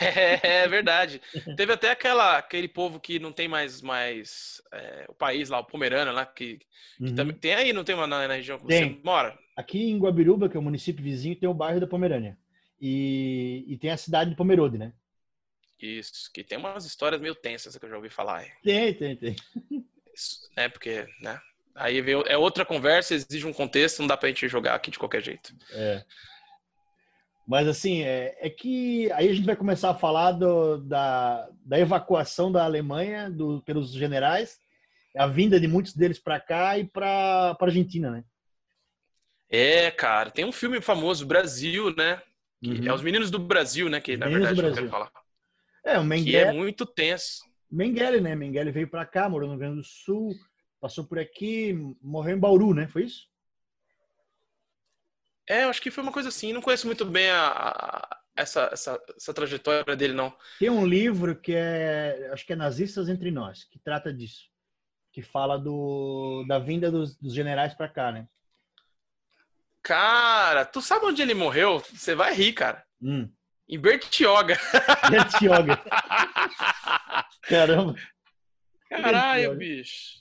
[0.00, 1.20] É, é verdade.
[1.56, 5.64] Teve até aquela, aquele povo que não tem mais, mais é, o país lá, o
[5.64, 7.14] Pomerânia lá, que, que uhum.
[7.14, 8.94] também, tem aí, não tem uma na, na região que tem.
[8.94, 9.38] você mora?
[9.56, 12.36] Aqui em Guabiruba, que é o município vizinho, tem o bairro da Pomerânia.
[12.80, 14.92] E, e tem a cidade de Pomerode, né?
[15.80, 18.44] Isso, que tem umas histórias meio tensas que eu já ouvi falar.
[18.62, 19.36] Tem, tem, tem.
[20.14, 21.40] Isso, é, porque, né?
[21.80, 24.98] Aí veio, é outra conversa, exige um contexto, não dá pra gente jogar aqui de
[24.98, 25.54] qualquer jeito.
[25.72, 26.04] É.
[27.48, 31.80] Mas assim, é, é que aí a gente vai começar a falar do, da, da
[31.80, 34.58] evacuação da Alemanha do, pelos generais,
[35.16, 38.24] a vinda de muitos deles para cá e para a Argentina, né?
[39.48, 42.20] É, cara, tem um filme famoso, Brasil, né?
[42.62, 42.86] Uhum.
[42.86, 44.02] É os Meninos do Brasil, né?
[44.02, 45.10] Que na verdade eu quero falar.
[45.82, 46.30] É, o Mengele.
[46.30, 47.40] Que é muito tenso.
[47.70, 48.36] Mengele, né?
[48.36, 50.34] Mengele veio para cá, morou no Rio Grande do Sul,
[50.80, 52.88] passou por aqui, morreu em Bauru, né?
[52.88, 53.28] Foi isso?
[55.48, 56.52] É, eu acho que foi uma coisa assim.
[56.52, 60.34] Não conheço muito bem a, a, essa, essa, essa, trajetória dele, não.
[60.58, 64.48] Tem um livro que é, acho que é Nazistas Entre Nós, que trata disso.
[65.12, 68.28] Que fala do, da vinda dos, dos generais para cá, né?
[69.82, 71.80] Cara, tu sabe onde ele morreu?
[71.92, 72.84] Você vai rir, cara.
[73.02, 73.28] Hum.
[73.68, 74.58] Em Bertioga.
[75.10, 75.80] Bertioga.
[77.42, 77.94] Caramba.
[78.88, 80.19] Caralho, bicho.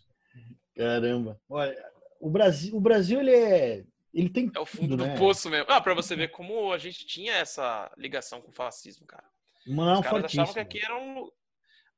[0.79, 1.39] Caramba.
[1.49, 1.75] Olha,
[2.19, 5.07] o Brasil, o Brasil ele é, ele tem É o fundo tudo, do né?
[5.07, 5.67] poço mesmo.
[5.69, 9.23] Ah, pra você ver como a gente tinha essa ligação com o fascismo, cara.
[9.65, 10.59] Mano, Os caras achavam que fortíssimo.
[10.59, 11.31] aqui era um,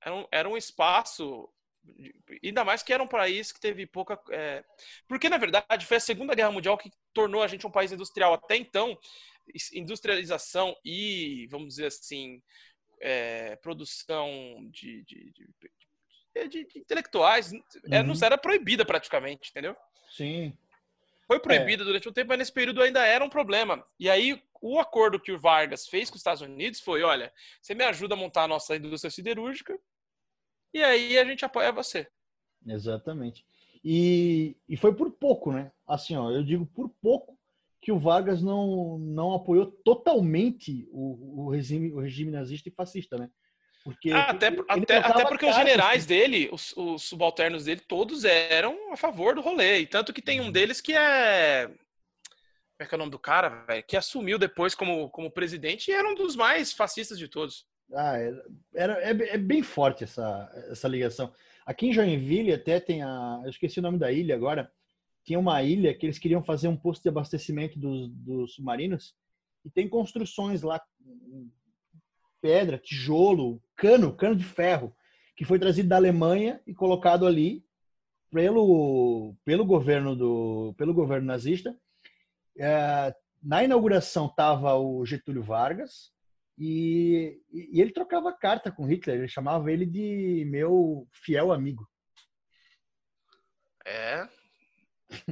[0.01, 1.49] era um, era um espaço.
[2.43, 4.19] Ainda mais que era um país que teve pouca.
[4.31, 4.63] é,
[5.07, 8.33] Porque, na verdade, foi a Segunda Guerra Mundial que tornou a gente um país industrial.
[8.35, 8.97] Até então,
[9.73, 12.41] industrialização e, vamos dizer assim,
[13.01, 14.29] é, produção
[14.71, 15.49] de, de, de-
[16.35, 17.51] de- de- de intelectuais
[17.89, 18.19] é, não Uhum.
[18.23, 19.75] era proibida praticamente, entendeu?
[20.09, 20.55] Sim.
[21.27, 23.85] Foi proibida durante um tempo, mas nesse período ainda era um problema.
[23.99, 27.73] E aí, o acordo que o Vargas fez com os Estados Unidos foi: olha, você
[27.73, 29.79] me ajuda a montar a nossa indústria siderúrgica,
[30.73, 32.07] e aí a gente apoia você.
[32.67, 33.45] Exatamente.
[33.83, 35.71] E, e foi por pouco, né?
[35.87, 37.37] Assim, ó, eu digo por pouco
[37.81, 43.17] que o Vargas não, não apoiou totalmente o, o, regime, o regime nazista e fascista,
[43.17, 43.29] né?
[43.83, 48.23] Porque Ah, até, até, até porque os cartas, generais dele, os, os subalternos dele, todos
[48.23, 49.79] eram a favor do rolê.
[49.79, 51.67] E tanto que tem um deles que é.
[51.67, 51.77] Como
[52.79, 53.83] é que é o nome do cara, velho?
[53.83, 57.65] Que assumiu depois como, como presidente e era um dos mais fascistas de todos.
[57.93, 61.33] Ah, era, era- é, é bem forte essa, essa ligação.
[61.65, 63.41] Aqui em Joinville até tem a.
[63.43, 64.71] Eu esqueci o nome da ilha agora.
[65.23, 69.15] Tinha uma ilha que eles queriam fazer um posto de abastecimento dos, dos submarinos
[69.63, 70.81] e tem construções lá,
[72.41, 74.95] pedra, tijolo, cano, cano de ferro,
[75.35, 77.63] que foi trazido da Alemanha e colocado ali
[78.31, 81.77] pelo, pelo governo do pelo governo nazista.
[82.57, 86.11] É, na inauguração estava o Getúlio Vargas
[86.57, 91.87] e, e ele trocava carta com Hitler, ele chamava ele de meu fiel amigo.
[93.85, 94.27] É.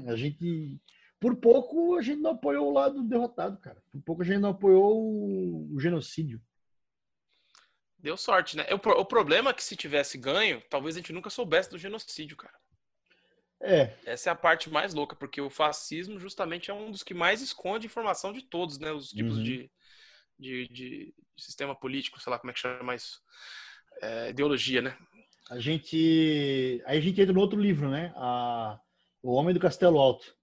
[0.07, 0.81] A gente,
[1.19, 3.81] por pouco, a gente não apoiou o lado derrotado, cara.
[3.91, 6.41] Por pouco a gente não apoiou o, o genocídio.
[7.99, 8.65] Deu sorte, né?
[8.73, 11.77] O, pro- o problema é que se tivesse ganho, talvez a gente nunca soubesse do
[11.77, 12.57] genocídio, cara.
[13.61, 17.13] É, Essa é a parte mais louca, porque o fascismo justamente é um dos que
[17.13, 18.91] mais esconde informação de todos, né?
[18.91, 19.41] Os tipos Uhum.
[19.41, 19.69] de,
[20.39, 23.21] de, de sistema político, sei lá como é que chama isso.
[24.01, 24.97] É, ideologia, né?
[25.49, 28.13] a gente, aí a gente entra no outro livro, né?
[28.15, 28.79] A,
[29.23, 30.35] o Homem do Castelo Alto.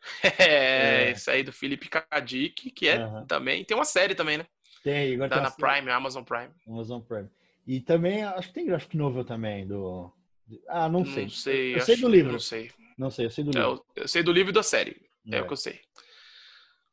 [0.40, 1.12] É, É.
[1.12, 3.28] isso aí do Felipe Kadik, que é Aham.
[3.28, 3.64] também.
[3.64, 4.46] Tem uma série também, né?
[4.86, 6.50] Tem, agora Tá tem na série- Prime, Amazon Prime.
[6.68, 7.28] Amazon Prime.
[7.66, 10.12] E também acho que tem graphic novel também do.
[10.68, 11.24] Ah, não sei.
[11.24, 11.74] Não sei.
[11.74, 12.30] Eu sei do livro.
[12.32, 12.70] Não sei.
[12.96, 13.84] Não sei, eu sei do É, livro.
[13.96, 14.96] eu, eu sei do livro e da série.
[15.28, 15.42] É, É.
[15.42, 15.80] o que eu sei.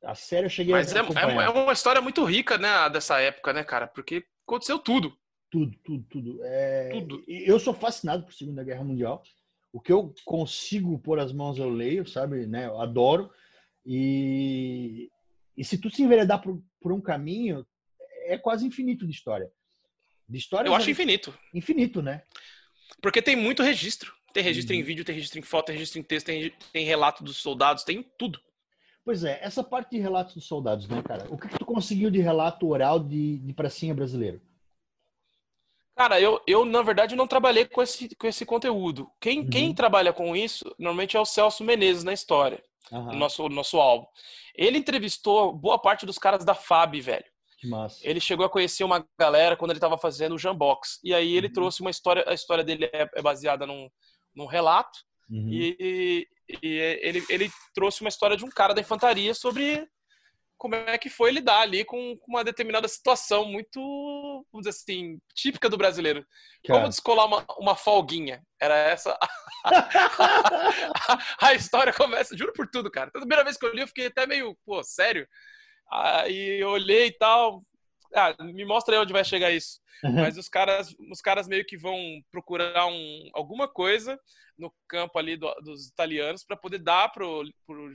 [0.04, 2.90] A série eu cheguei Mas a é, é, é uma história muito rica, né?
[2.90, 3.86] Dessa época, né, cara?
[3.86, 5.16] Porque aconteceu tudo.
[5.52, 6.40] Tudo, tudo, tudo.
[6.44, 7.24] É, Tudo.
[7.28, 9.22] Eu sou fascinado por Segunda Guerra Mundial.
[9.72, 12.48] O que eu consigo pôr as mãos eu leio, sabe?
[12.48, 12.66] Né?
[12.66, 13.30] Eu adoro.
[13.86, 15.10] E,
[15.56, 17.64] e se tu se enveredar por, por um caminho,
[18.26, 19.52] é quase infinito de história.
[20.28, 21.38] De história Eu acho infinito.
[21.54, 22.24] infinito, né?
[23.02, 24.14] Porque tem muito registro.
[24.34, 24.86] Tem registro em Uhum.
[24.86, 28.02] vídeo, tem registro em foto, tem registro em texto, tem, tem relato dos soldados, tem
[28.18, 28.40] tudo.
[29.06, 31.28] Pois é, essa parte de relatos dos soldados, né, cara?
[31.30, 34.42] O que, que tu conseguiu de relato oral de, de pracinha brasileiro?
[35.96, 39.12] Cara, eu, eu na verdade não trabalhei com esse, com esse conteúdo.
[39.20, 39.50] Quem, Uhum.
[39.50, 43.56] quem trabalha com isso normalmente é o Celso Menezes na história, Aham, no nosso, no
[43.56, 44.08] nosso álbum.
[44.56, 47.26] Ele entrevistou boa parte dos caras da FAB, velho.
[48.04, 50.99] Ele chegou a conhecer uma galera quando ele estava fazendo o Jambox.
[51.04, 51.54] E aí ele Uhum.
[51.54, 53.89] trouxe uma história, a história dele é, é baseada num,
[54.36, 54.99] num relato.
[55.30, 55.49] Uhum.
[55.49, 56.28] E,
[56.62, 56.67] e
[57.02, 59.88] ele, ele trouxe uma história de um cara da infantaria sobre
[60.58, 65.19] como é que foi lidar ali com, com uma determinada situação muito, vamos dizer assim,
[65.36, 66.26] típica do brasileiro.
[66.65, 68.41] Como Cara, descolar uma, uma folguinha.
[68.62, 69.17] Era essa.
[71.41, 73.10] a história começa, juro por tudo, cara.
[73.13, 75.28] A primeira vez que eu li, eu fiquei até meio, pô, sério?
[75.91, 77.63] Aí eu olhei e tal.
[78.13, 79.80] Ah, me mostra aí onde vai chegar isso.
[80.04, 81.98] Mas os caras, os caras meio que vão
[82.32, 84.19] procurar um, alguma coisa
[84.58, 87.93] no campo ali do- dos italianos para poder dar pro, pro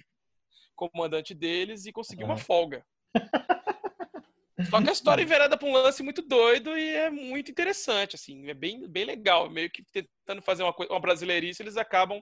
[0.75, 2.43] comandante deles e conseguir uma Aham.
[2.43, 2.85] folga.
[4.71, 8.17] Só que a história é enverada para um lance muito doido e é muito interessante,
[8.17, 9.49] assim, é bem, bem legal.
[9.49, 12.21] Meio que tentando fazer uma, coisa, uma brasileirice, eles acabam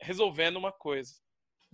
[0.00, 1.12] resolvendo uma coisa.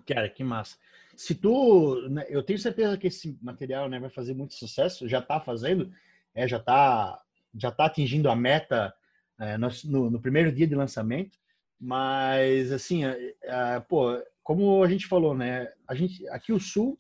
[0.06, 0.76] Cara, que massa.
[1.16, 5.08] Se tu, né, eu tenho certeza que esse material, né, vai fazer muito sucesso.
[5.08, 5.90] Já tá fazendo,
[6.34, 7.20] é, já tá,
[7.54, 8.92] já tá atingindo a meta
[9.38, 9.68] é, no,
[10.10, 11.38] no- primeiro dia de lançamento.
[11.80, 16.96] Mas assim, é, é, pô, como a gente falou, né, a gente aqui o Sul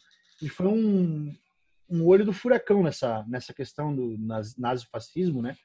[0.50, 1.34] foi um,
[1.88, 5.56] um olho do furacão nessa nessa questão do naz- nazifascismo, né?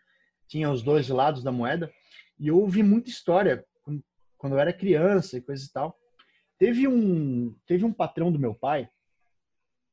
[0.47, 1.91] Tinha os dois lados da moeda
[2.39, 4.03] e eu ouvi muita história quando-
[4.41, 5.97] eu era criança e coisa e tal.
[6.59, 8.89] Teve um, teve um patrão do meu pai.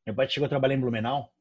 [0.05, 1.33] Meu pai chegou a trabalhar em Blumenau.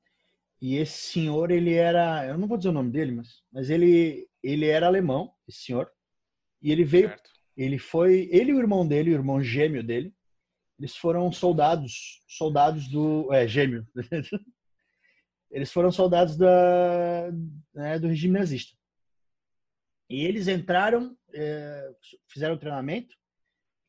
[0.62, 4.30] E esse senhor, ele era, eu não vou dizer o nome dele, mas, mas ele,
[4.42, 5.92] ele era alemão, esse senhor.
[6.62, 7.32] E ele veio, Certo?
[7.58, 10.16] ele foi, ele e o irmão dele, o irmão gêmeo dele,
[10.80, 13.86] eles foram soldados, soldados do é, gêmeo.
[15.50, 17.32] eles foram soldados da,
[17.74, 18.78] né, do regime nazista.
[20.08, 21.96] E eles entraram, é,
[22.28, 23.16] fizeram treinamento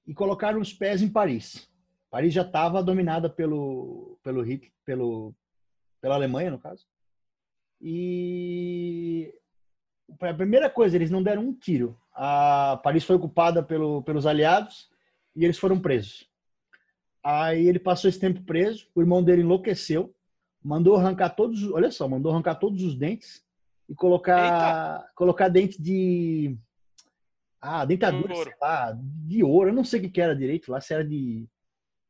[0.07, 1.69] e colocaram os pés em Paris.
[2.11, 5.35] Paris já estava dominada pelo pelo Hitler, pelo
[6.01, 6.87] pela Alemanha no caso.
[7.81, 9.35] E
[10.21, 11.99] a primeira coisa, eles não deram um tiro.
[12.15, 14.89] A Paris foi ocupada pelo, pelos aliados
[15.35, 16.29] e eles foram presos.
[17.23, 20.15] Aí ele passou esse tempo preso, o irmão dele enlouqueceu,
[20.63, 23.45] mandou arrancar todos, olha só, mandou arrancar todos os dentes
[23.89, 25.13] e colocar Eita.
[25.15, 26.57] colocar dente de
[27.61, 28.53] ah, dentadura, de ouro.
[28.61, 31.49] Lá, de ouro, eu não sei o que era direito lá, se era de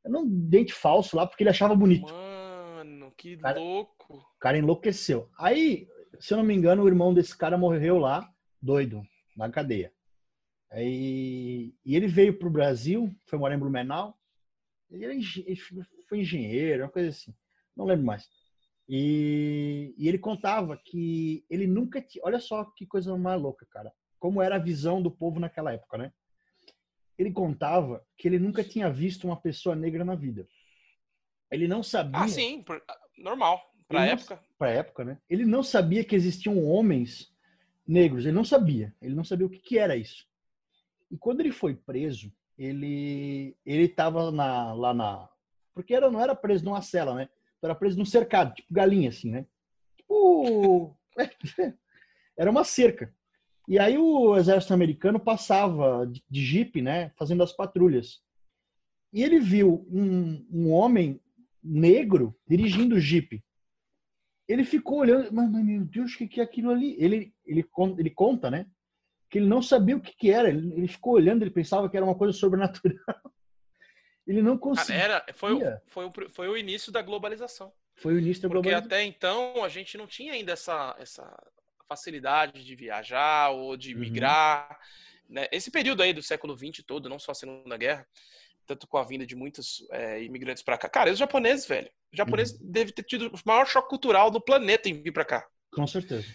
[0.05, 2.13] não dente falso lá porque ele achava bonito.
[2.13, 4.15] Mano, que cara, louco.
[4.15, 5.29] O cara enlouqueceu.
[5.39, 5.89] Aí,
[6.21, 8.29] se eu não me engano, o irmão desse cara morreu lá,
[8.61, 9.03] doido,
[9.37, 9.93] na cadeia.
[10.71, 14.17] Aí, e ele veio pro Brasil, foi morar em Blumenau,
[14.91, 15.57] ele, era, ele
[16.09, 17.35] foi engenheiro, uma coisa assim.
[17.77, 18.29] Não lembro mais.
[18.89, 22.25] E, e, ele contava que ele nunca tinha.
[22.25, 23.93] Olha só que coisa mais louca, cara.
[24.19, 26.13] Como era a visão do povo naquela época, né?
[27.19, 30.47] Ele contava que ele nunca tinha visto uma pessoa negra na vida.
[31.51, 32.21] Ele não sabia.
[32.21, 32.65] Ah, sim,
[33.17, 33.61] normal.
[33.89, 34.35] Pra ele época.
[34.35, 35.19] Não, pra época, né?
[35.29, 37.33] Ele não sabia que existiam homens
[37.87, 38.25] negros.
[38.25, 38.95] Ele não sabia.
[39.01, 40.27] Ele não sabia o que, que era isso.
[41.11, 45.29] E quando ele foi preso, ele ele estava na, lá na
[45.75, 47.29] porque era não era preso numa cela, né?
[47.63, 49.47] Era preso num cercado, tipo galinha assim, né?
[49.97, 50.97] Tipo
[52.37, 53.15] era uma cerca.
[53.69, 58.21] E aí o exército americano passava de, jipe, né, fazendo as patrulhas.
[59.13, 61.21] E ele viu um, um homem
[61.63, 63.45] negro dirigindo o jipe.
[64.47, 66.95] Ele ficou olhando, mas, mas meu Deus, o que, que é aquilo ali?
[66.99, 67.67] Ele, ele,
[67.99, 68.67] ele conta, né?
[69.29, 70.49] que ele não sabia o que, que era.
[70.49, 72.97] Ele, ele, ficou olhando, ele pensava que era uma coisa sobrenatural.
[74.27, 75.03] Ele não conseguia.
[75.03, 77.73] Era, foi, o, foi, o, foi o início da globalização.
[77.95, 78.83] Foi o início da globalização.
[78.83, 81.25] Porque até então a gente não tinha ainda essa, essa
[81.89, 84.01] facilidade de viajar ou de uhum.
[84.01, 84.69] migrar.
[85.29, 85.35] Uhum.
[85.35, 85.49] Né?
[85.51, 88.07] Esse período aí do século XX todo, não só a Segunda Guerra,
[88.67, 90.89] tanto com a vinda de muitos é, imigrantes para cá.
[90.89, 92.59] Cara, os japoneses, velho, o japonês uhum.
[92.63, 95.47] deve ter tido o maior choque cultural do planeta em vir para cá.
[95.73, 96.27] Com certeza.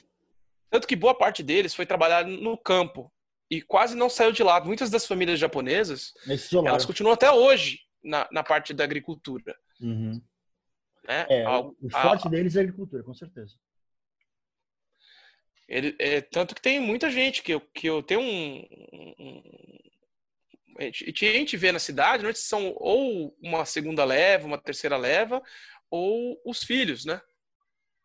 [0.69, 3.11] Tanto que boa parte deles foi trabalhar no campo
[3.49, 4.63] e quase não saiu de lá.
[4.63, 6.13] Muitas das famílias japonesas,
[6.65, 9.53] elas continuam até hoje na, na parte da agricultura.
[9.81, 10.21] Uhum.
[11.05, 11.25] Né?
[11.29, 13.55] É, o forte a, deles é a agricultura, com certeza.
[15.71, 18.67] Ele, é, tanto que tem muita gente que eu, que eu tenho um,
[19.17, 19.41] um,
[20.77, 25.41] a gente vê na cidade, né, são ou uma segunda leva, uma terceira leva,
[25.89, 27.21] ou os filhos, né?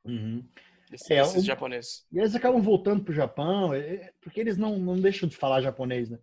[0.05, 0.49] Uhum.
[1.11, 2.07] É, esses japoneses.
[2.13, 5.61] E eles acabam voltando pro Japão, é, é, porque eles não, não deixam de falar
[5.61, 6.21] japonês, né?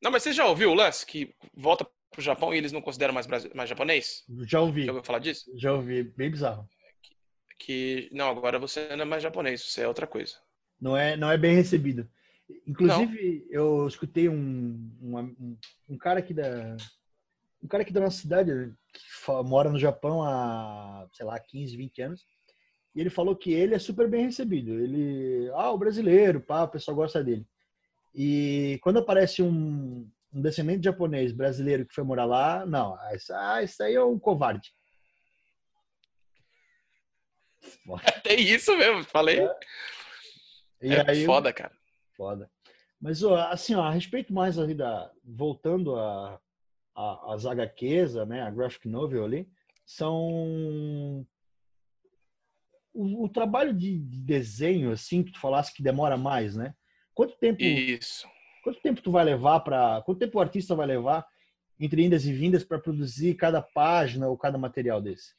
[0.00, 3.12] Não, mas você já ouviu o lance que volta pro Japão e eles não consideram
[3.12, 4.24] mais, mais japonês?
[4.46, 4.84] Já ouvi.
[4.84, 5.50] Já ouviu falar disso?
[5.56, 6.68] Já ouvi, bem bizarro.
[7.02, 7.16] Que,
[7.58, 10.36] que, não, agora você não é mais japonês, você é outra coisa.
[10.80, 12.08] Não é, não é bem recebido.
[12.66, 13.54] Inclusive, não.
[13.54, 15.56] eu escutei um, um,
[15.88, 16.76] um, cara aqui da
[17.62, 18.50] um cara aqui da nossa cidade
[18.92, 19.00] que
[19.44, 22.26] mora no Japão há, sei lá, 15, 20 anos
[22.94, 24.72] e ele falou que ele é super bem recebido.
[24.72, 27.46] Ele, ah, o brasileiro, pá, o pessoal gosta dele.
[28.14, 32.96] E quando aparece um, um descendente japonês brasileiro que foi morar lá, não,
[33.30, 34.72] ah, isso aí é um covarde.
[38.24, 39.40] Tem isso mesmo, falei.
[39.40, 39.56] É,
[40.82, 41.72] e é aí, foda, cara.
[42.16, 42.50] Foda.
[43.00, 45.10] Mas, assim, ó, a respeito mais ali da...
[45.24, 46.40] Voltando a,
[46.94, 49.48] a, as HQs, né, a graphic novel ali,
[49.84, 51.26] são
[52.92, 56.74] o, o trabalho de, de, desenho, assim, que tu falasse que demora mais, né?
[57.14, 57.62] Quanto tempo.
[57.62, 58.28] Isso.
[58.62, 60.02] Quanto tempo tu vai levar para.
[60.02, 61.26] Quanto tempo o artista vai levar
[61.78, 65.34] entre indas e vindas para produzir cada página ou cada material desse?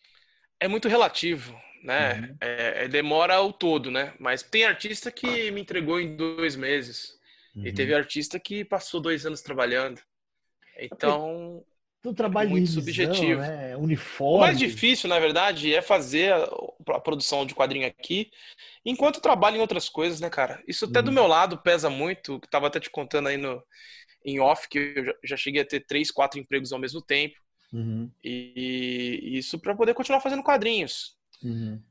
[0.62, 2.13] É muito relativo, né?
[2.13, 2.38] Uhum.
[2.39, 4.13] É, é, demora o todo, né?
[4.19, 7.19] Mas tem artista que me entregou em dois meses.
[7.56, 7.65] Uhum.
[7.65, 10.00] E teve artista que passou dois anos trabalhando.
[10.78, 11.65] Então
[12.04, 13.41] do trabalho muito de revisão, subjetivo.
[13.41, 13.76] Né?
[13.78, 14.38] Uniforme.
[14.38, 18.32] O mais difícil, na verdade, é fazer a, produção de quadrinho aqui,
[18.84, 20.63] enquanto eu trabalho em outras coisas, né, cara?
[20.67, 21.06] Isso até uhum.
[21.06, 23.62] do meu lado pesa muito, tava até te contando aí no
[24.24, 27.36] em off que eu já cheguei a ter três, quatro empregos ao mesmo tempo.
[27.71, 28.12] Uhum.
[28.23, 31.17] E, e, isso para poder continuar fazendo quadrinhos.
[31.43, 31.81] Uhum.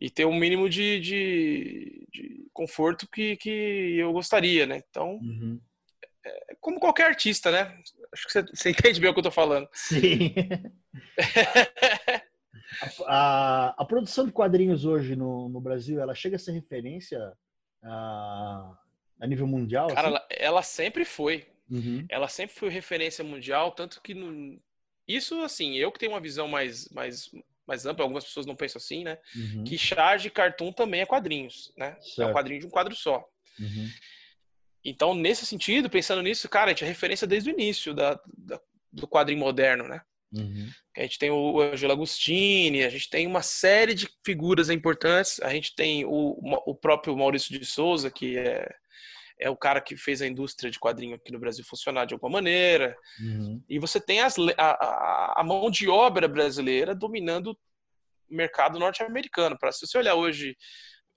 [0.00, 4.82] E ter um mínimo de, de, de, conforto que, que eu gostaria, né?
[4.88, 5.60] Então, uhum.
[6.24, 7.76] é, como qualquer artista, né?
[8.12, 9.68] Acho que você, você entende bem o que eu tô falando.
[9.72, 10.34] Sim.
[13.06, 17.32] a, a, a, produção de quadrinhos hoje no, no Brasil, ela chega a ser referência
[17.82, 18.76] a,
[19.20, 19.88] a nível mundial?
[19.88, 20.16] Cara, assim?
[20.16, 21.46] ela, ela, sempre foi.
[21.70, 22.04] Uhum.
[22.08, 24.60] Ela sempre foi referência mundial, tanto que no,
[25.06, 27.30] Isso, assim, eu que tenho uma visão mais, mais,
[27.66, 29.18] mais ampla, algumas pessoas não pensam assim, né?
[29.36, 29.64] Uhum.
[29.64, 31.96] Que charge cartoon também é quadrinhos, né?
[32.00, 32.22] Certo.
[32.22, 33.24] É um quadrinho de um quadro só.
[33.58, 33.88] Uhum.
[34.84, 38.60] Então, nesse sentido, pensando nisso, cara, a gente é referência desde o início da, da
[38.94, 40.00] do quadrinho moderno, né?
[40.32, 40.68] Uhum.
[40.96, 45.50] A gente tem o Angelo Agostini, a gente tem uma série de figuras importantes, a
[45.50, 48.68] gente tem o, o próprio Maurício de Souza, que é,
[49.38, 52.32] é o cara que fez a indústria de quadrinho aqui no Brasil funcionar de alguma
[52.32, 52.96] maneira.
[53.20, 53.62] Uhum.
[53.68, 57.48] E você tem as, a, a, mão de obra brasileira dominando
[58.30, 59.56] o mercado norte-americano.
[59.72, 60.56] Se você olhar hoje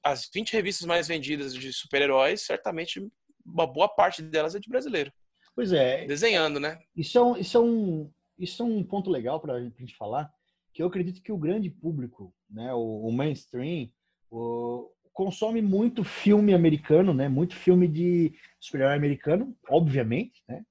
[0.04, 3.06] as 20 revistas mais vendidas de super-heróis, certamente
[3.46, 5.12] uma boa parte delas é de brasileiro.
[5.56, 6.06] Pois é.
[6.06, 6.80] Desenhando, né?
[6.96, 10.32] Isso é um, isso é um, isso é um ponto legal para a gente falar,
[10.74, 13.90] que eu acredito que o grande público, né, o, o mainstream,
[14.30, 17.28] o, consome muito filme americano, né?
[17.28, 20.64] Muito filme de super-herói americano, obviamente, né?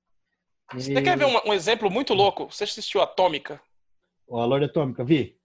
[0.73, 0.83] E...
[0.83, 2.47] Você quer ver um, um, exemplo muito louco?
[2.47, 3.61] Você assistiu Atômica?
[4.25, 5.37] O A Lorde Atômica, vi.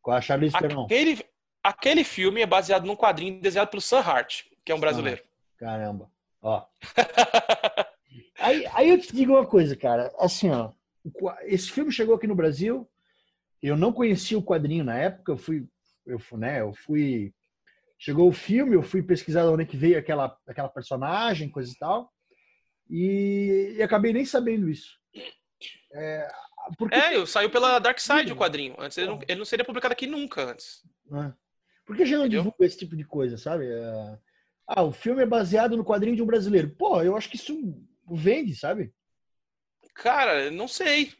[0.00, 0.86] Com a Charlize Theron.
[0.86, 1.22] Aquele,
[1.62, 5.22] aquele filme é baseado num quadrinho desenhado pelo Sam Hart, que é um brasileiro.
[5.58, 6.10] Caramba.
[6.40, 6.64] Ó.
[8.40, 10.10] aí, aí eu te digo uma coisa, cara.
[10.18, 10.72] Assim, ó.
[11.42, 12.88] Esse filme chegou aqui no Brasil.
[13.62, 15.32] Eu não conhecia o quadrinho na época.
[15.32, 15.68] Eu fui,
[16.06, 16.62] eu fui, né?
[16.62, 17.34] Eu fui.
[18.02, 21.78] Chegou o filme, eu fui pesquisar onde é que veio aquela, aquela personagem, coisa e
[21.78, 22.10] tal.
[22.88, 24.98] E, e acabei nem sabendo isso.
[25.92, 26.26] É,
[26.78, 26.94] porque...
[26.94, 28.74] é saiu pela Dark Side o quadrinho.
[28.78, 30.82] Antes ele não, ele não seria publicado aqui nunca antes.
[31.12, 31.30] É.
[31.84, 33.66] Por que já não divulga esse tipo de coisa, sabe?
[33.66, 34.18] É...
[34.66, 36.70] Ah, o filme é baseado no quadrinho de um brasileiro.
[36.70, 37.54] Pô, eu acho que isso
[38.10, 38.94] vende, sabe?
[39.94, 41.12] Cara, não sei.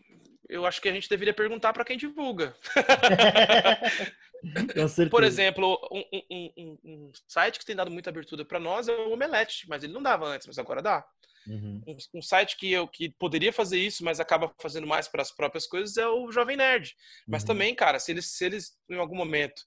[0.49, 2.57] Eu acho que a gente deveria perguntar para quem divulga.
[5.11, 8.93] Por exemplo, um, um, um, um, site que tem dado muita abertura para nós é
[8.93, 11.05] o Omelete, mas ele não dava antes, mas agora dá.
[11.47, 11.83] Uhum.
[12.15, 15.67] Um, site que eu que poderia fazer isso, mas acaba fazendo mais para as próprias
[15.67, 16.95] coisas é o Jovem Nerd.
[17.27, 17.49] Mas uhum.
[17.49, 19.63] também, cara, se eles, se eles em algum momento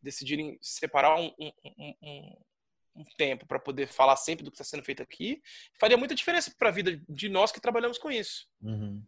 [0.00, 5.42] decidirem separar um, um, tempo para poder falar sempre do que está sendo feito aqui,
[5.80, 8.46] faria muita diferença para a vida de nós que trabalhamos com isso.
[8.62, 9.02] Uhum.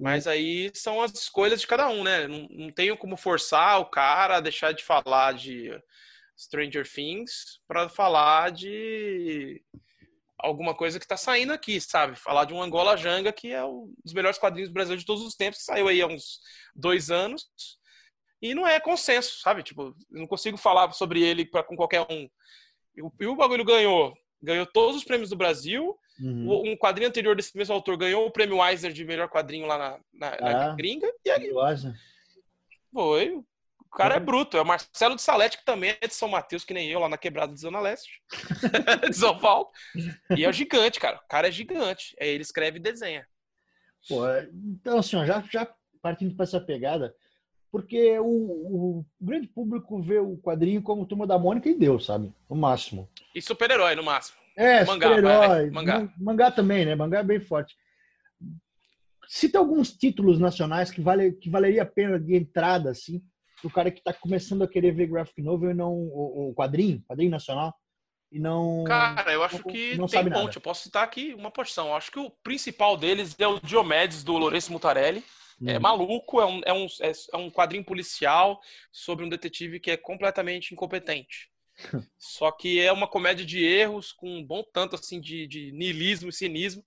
[0.00, 2.26] Mas aí são as escolhas de cada um, né?
[2.26, 5.70] Não, não tenho como forçar o cara a deixar de falar de
[6.38, 9.62] Stranger Things para falar de
[10.38, 12.16] alguma coisa que está saindo aqui, sabe?
[12.16, 15.34] Falar de um Angola Janga, que é um dos melhores quadrinhos brasileiros de todos os
[15.34, 16.40] tempos, que saiu aí há uns
[16.74, 17.46] dois anos.
[18.40, 19.62] E não é consenso, sabe?
[19.62, 22.26] Tipo, não consigo falar sobre ele pra, com qualquer um.
[22.96, 24.16] E o, bagulho ganhou.
[24.42, 25.98] Ganhou todos os prêmios do Brasil.
[26.18, 26.72] Uhum.
[26.72, 30.00] Um quadrinho anterior desse mesmo autor ganhou o prêmio Weiser de melhor quadrinho lá na,
[30.12, 31.10] na, ah, na gringa.
[31.24, 31.50] E aí.
[32.92, 33.42] Foi.
[33.78, 34.56] O cara é bruto.
[34.56, 37.08] É o Marcelo de Salete, que também é de São Mateus, que nem eu, lá
[37.08, 38.22] na quebrada de Zona Leste.
[39.10, 39.68] de São Paulo.
[40.36, 41.16] E é gigante, cara.
[41.16, 42.14] O cara é gigante.
[42.20, 43.26] Aí ele escreve e desenha.
[44.08, 45.68] Pô, então, assim, ó, já, já
[46.00, 47.14] partindo para essa pegada,
[47.70, 52.32] porque o, o, grande público vê o quadrinho como Turma da Mônica e Deus, sabe?
[52.48, 53.08] No máximo.
[53.34, 54.38] E super-herói, no máximo.
[54.56, 55.70] É, super-herói.
[55.70, 56.12] Mangá.
[56.18, 56.94] mangá também, né?
[56.94, 57.76] Mangá é bem forte.
[59.28, 63.22] Cita alguns títulos nacionais que, vale, que valeria a pena de entrada, assim,
[63.62, 67.00] o cara que está começando a querer ver graphic novel e não o, o quadrinho,
[67.06, 67.72] quadrinho nacional,
[68.32, 68.84] e não.
[68.84, 70.56] Cara, eu acho não, que não tem ponte.
[70.56, 71.88] Eu posso citar aqui uma porção.
[71.88, 75.24] Eu acho que o principal deles é o Diomedes do Lourenço Mutarelli.
[75.66, 75.80] É uhum.
[75.80, 79.96] maluco, é um, é, um, é, é um quadrinho policial sobre um detetive que é
[79.96, 81.50] completamente incompetente.
[82.18, 86.30] Só que é uma comédia de erros com um bom tanto assim de, de niilismo
[86.30, 86.84] e cinismo.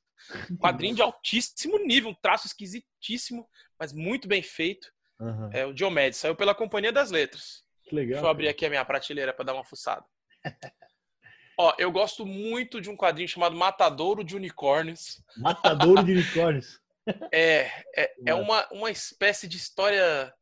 [0.50, 3.48] Um quadrinho de altíssimo nível, um traço esquisitíssimo,
[3.78, 4.92] mas muito bem feito.
[5.20, 5.50] Uhum.
[5.54, 7.64] É o Diomedes, saiu pela Companhia das Letras.
[7.84, 8.14] Que legal.
[8.14, 10.06] Deixa eu abrir aqui a minha prateleira para dar uma fuçada.
[11.58, 15.24] Ó, eu gosto muito de um quadrinho chamado Matadouro de Unicórnios.
[15.38, 16.82] Matadouro de Unicórnios.
[17.32, 20.34] É, é, é uma, uma espécie de história.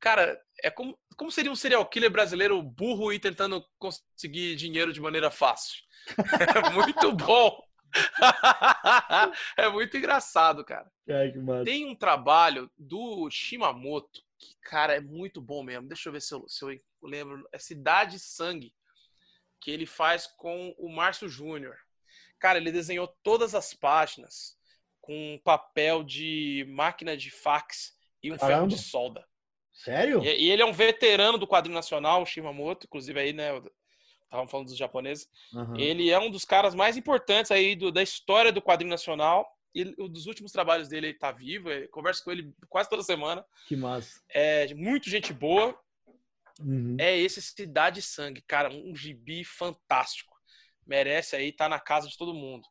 [0.00, 5.00] Cara, é como, como seria um serial killer brasileiro burro e tentando conseguir dinheiro de
[5.00, 5.84] maneira fácil.
[6.66, 7.60] É muito bom.
[9.56, 10.90] é muito engraçado, cara.
[11.08, 11.32] Ai,
[11.64, 15.88] Tem um trabalho do Shimamoto que, cara, é muito bom mesmo.
[15.88, 17.48] Deixa eu ver se eu, se eu lembro.
[17.52, 18.72] É Cidade Sangue,
[19.60, 21.76] que ele faz com o Márcio Júnior.
[22.38, 24.56] Cara, ele desenhou todas as páginas
[25.06, 28.56] com papel de máquina de fax e um Caramba.
[28.56, 29.24] ferro de solda.
[29.72, 30.24] Sério?
[30.24, 33.62] E, e, ele é um veterano do quadrinho nacional, o Shimamoto, inclusive aí, né?
[34.24, 35.28] Estavam falando dos japoneses.
[35.52, 35.76] Uhum.
[35.76, 39.46] Ele é um dos caras mais importantes aí do, da história do quadrinho nacional.
[39.72, 41.70] E um dos últimos trabalhos dele, ele tá vivo.
[41.70, 43.44] Eu converso com ele quase toda semana.
[43.68, 44.20] Que massa.
[44.30, 45.78] É muito gente boa.
[46.58, 46.96] Uhum.
[46.98, 50.34] É esse Cidade Sangue, cara, um gibi fantástico.
[50.86, 52.66] Merece aí, tá na casa de todo mundo.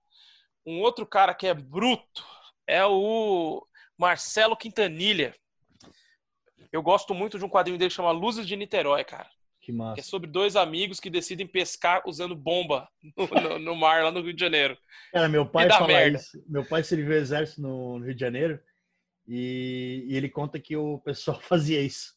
[0.65, 2.25] Um outro cara que é bruto
[2.67, 3.65] é o
[3.97, 5.35] Marcelo Quintanilha.
[6.71, 9.29] Eu gosto muito de um quadrinho dele que chama Luzes de Niterói, cara.
[9.61, 9.95] Que massa.
[9.95, 14.11] Que é sobre dois amigos que decidem pescar usando bomba no, no, no mar lá
[14.11, 14.77] no Rio de Janeiro.
[15.11, 16.17] Cara, meu pai fala merda.
[16.17, 16.43] isso.
[16.47, 18.59] Meu pai serviu o exército no, no Rio de Janeiro
[19.27, 22.13] e, e ele conta que o pessoal fazia isso.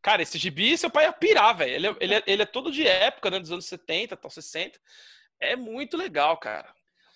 [0.00, 1.72] Cara, esse gibi, seu pai ia pirar, velho.
[1.74, 3.38] Ele, é- ele, é- ele é todo de época, né?
[3.40, 4.78] Dos anos 70, tal, 60.
[5.40, 6.72] É muito legal, cara.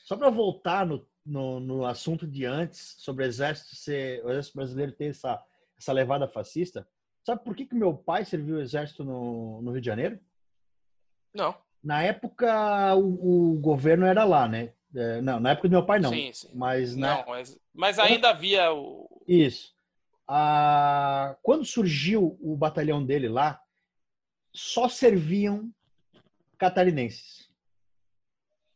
[0.07, 4.57] Só para voltar no, no, no assunto de antes, sobre o exército ser, o exército
[4.57, 5.42] brasileiro ter essa,
[5.76, 6.88] essa levada fascista,
[7.24, 10.20] sabe por que, que meu pai serviu o exército no, no Rio de Janeiro?
[11.34, 11.57] Não.
[11.82, 14.72] Na época, o, o governo era lá, né?
[14.94, 16.11] É, não, na época do meu pai não.
[16.11, 16.50] Sim, sim.
[16.54, 19.22] Mas na, Não, mas, mas ainda havia o.
[19.26, 19.74] Isso.
[20.28, 23.61] Ah, quando surgiu o batalhão dele lá,
[24.52, 25.68] só serviam
[26.57, 27.50] catarinenses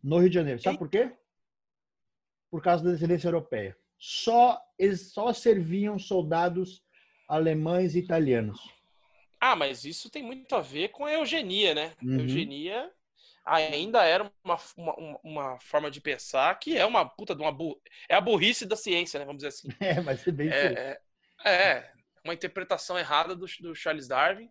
[0.03, 0.61] no Rio de Janeiro.
[0.61, 1.13] Sabe por quê?
[2.51, 3.77] Por causa da descendência europeia.
[3.99, 6.83] Só eles só serviam soldados
[7.29, 8.59] alemães e italianos.
[9.41, 11.95] Ah, mas isso tem muito a ver com a eugenia, né?
[12.03, 12.21] Uhum.
[12.21, 12.91] Eugenia
[13.45, 17.81] ainda era uma, uma, uma- forma de pensar que é uma puta de uma bu...
[18.09, 19.25] é a burrice da ciência, né?
[19.25, 19.69] Vamos dizer assim.
[19.81, 20.49] É, vai ser bem.
[20.51, 21.01] É,
[21.45, 21.93] é, é
[22.25, 24.51] uma interpretação errada do, do Charles Darwin.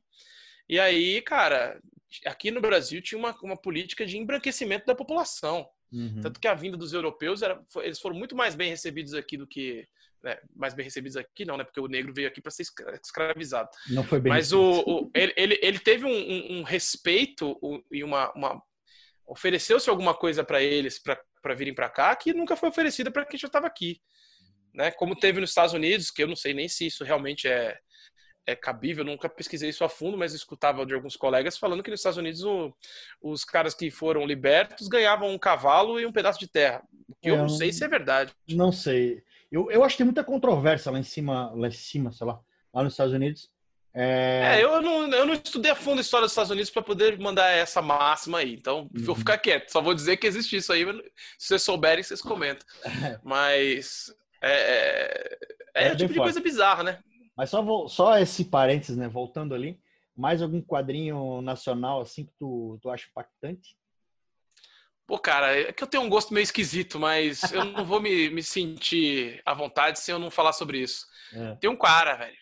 [0.67, 1.79] E aí, cara,
[2.25, 5.69] aqui no Brasil tinha uma, uma política de embranquecimento da população.
[5.91, 6.21] Uhum.
[6.21, 9.47] Tanto que a vinda dos europeus, era, eles foram muito mais bem recebidos aqui do
[9.47, 9.87] que.
[10.23, 11.63] né, mais bem recebidos aqui, não, né?
[11.63, 13.69] Porque o negro veio aqui para ser escra- escravizado.
[13.89, 17.59] Não foi bem Mas o, o- ele, ele, ele teve um, um- um respeito
[17.91, 18.31] e uma.
[18.33, 18.61] uma
[19.25, 23.39] Ofereceu-se alguma coisa para eles para virem para cá que nunca foi oferecida para quem
[23.39, 24.01] já estava aqui.
[24.73, 24.89] Né?
[24.91, 27.77] Como teve nos Estados Unidos, que eu não sei nem se isso realmente é,
[28.51, 31.89] é cabível, eu nunca pesquisei isso a fundo, mas escutava de alguns colegas falando que
[31.91, 32.73] nos Estados Unidos o-
[33.21, 36.81] os caras que foram libertos ganhavam um cavalo e um pedaço de terra.
[37.07, 38.31] O que eu É, não eu sei se é verdade.
[38.49, 39.23] Não sei.
[39.51, 42.39] Eu, eu acho que tem muita controvérsia lá em cima, lá em cima, sei lá,
[42.73, 43.49] lá nos Estados Unidos.
[43.93, 46.83] É, É, eu não, eu não estudei a fundo a história dos Estados Unidos para
[46.83, 48.53] poder mandar essa máxima aí.
[48.53, 49.19] Então, vou Uhum.
[49.19, 49.69] ficar quieto.
[49.71, 50.85] Só vou dizer que existe isso aí.
[51.37, 52.65] Se vocês souberem, vocês comentam.
[53.23, 55.37] Mas é, é,
[55.73, 56.19] é É tipo de forte.
[56.21, 56.99] coisa bizarra, né?
[57.39, 59.07] Mas só, vol- só esse parênteses, né?
[59.07, 59.79] Voltando ali,
[60.13, 63.77] mais algum quadrinho nacional assim que tu, tu acha impactante?
[65.07, 68.29] Pô, cara, é que eu tenho um gosto meio esquisito, mas eu não vou me,
[68.29, 71.07] me sentir à vontade se eu não falar sobre isso.
[71.31, 71.55] É.
[71.55, 72.37] Tem um cara, velho,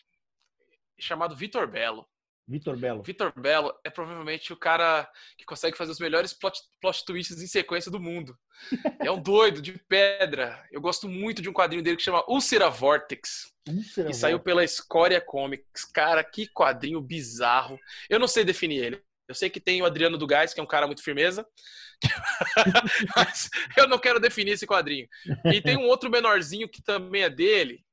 [0.98, 2.04] chamado Vitor Belo.
[2.48, 3.04] Vitor Belo.
[3.04, 7.48] Vitor Belo é provavelmente o cara que consegue fazer os melhores plot, plot twists em
[7.48, 8.38] sequência do mundo.
[9.00, 10.66] É um doido de pedra.
[10.72, 14.64] Eu gosto muito de um quadrinho dele que chama Úlcera Vortex, Úlcera que saiu pela
[14.64, 15.86] Escória Comics.
[15.94, 17.80] Cara, que quadrinho bizarro.
[18.10, 19.04] Eu não sei definir ele.
[19.28, 21.46] Eu sei que tem o Adriano do Gás, que é um cara muito firmeza,
[23.16, 25.08] mas eu não quero definir esse quadrinho.
[25.54, 27.86] E tem um outro menorzinho que também é dele,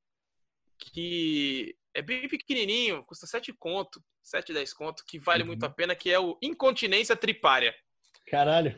[0.78, 5.48] que é bem pequenininho, custa 7 conto, 7, 10 conto, que vale Uhum.
[5.48, 7.74] muito a pena, que é o Incontinência Tripária.
[8.26, 8.74] Caralho.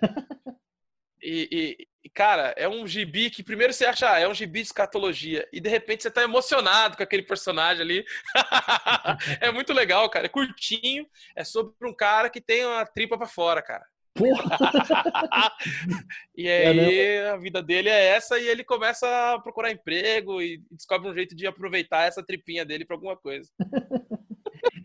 [1.22, 4.66] E, e- cara, é um gibi que primeiro você acha, ah, é um gibi de
[4.66, 8.04] escatologia, e de repente você tá emocionado com aquele personagem ali.
[9.40, 10.26] é muito legal, cara.
[10.26, 13.84] É curtinho, é sobre um cara que tem uma tripa pra fora, cara.
[14.14, 14.44] Porra.
[16.36, 21.08] e aí a vida dele é essa e ele começa a procurar emprego e descobre
[21.10, 23.50] um jeito de aproveitar essa tripinha dele pra alguma coisa.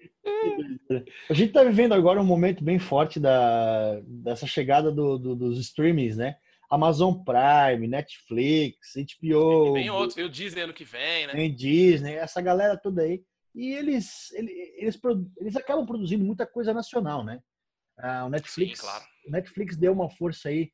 [1.29, 5.59] A gente tá vivendo agora um momento bem forte da, dessa chegada do- do- dos
[5.59, 6.37] streamings, né?
[6.69, 11.33] Amazon Prime, Netflix, HBO, vem outros, vem o Disney ano que vem, né?
[11.33, 13.23] tem Disney, essa galera toda aí.
[13.53, 17.41] E eles, ele- eles, produ- eles acabam produzindo muita coisa nacional, né?
[17.97, 19.03] Ah, o Netflix, Sim, claro.
[19.27, 20.71] o Netflix deu uma força aí,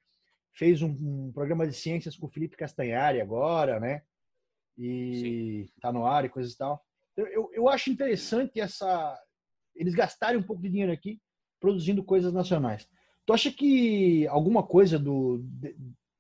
[0.54, 4.04] fez um, um programa de ciências com o Felipe Castanhari agora, né?
[4.78, 6.80] E tá no ar e coisas e tal.
[7.16, 9.20] Eu, eu, eu acho interessante essa
[9.78, 11.20] eles gastarem um pouco de dinheiro aqui
[11.60, 12.88] produzindo coisas nacionais.
[13.26, 15.44] Tu acha que alguma coisa do,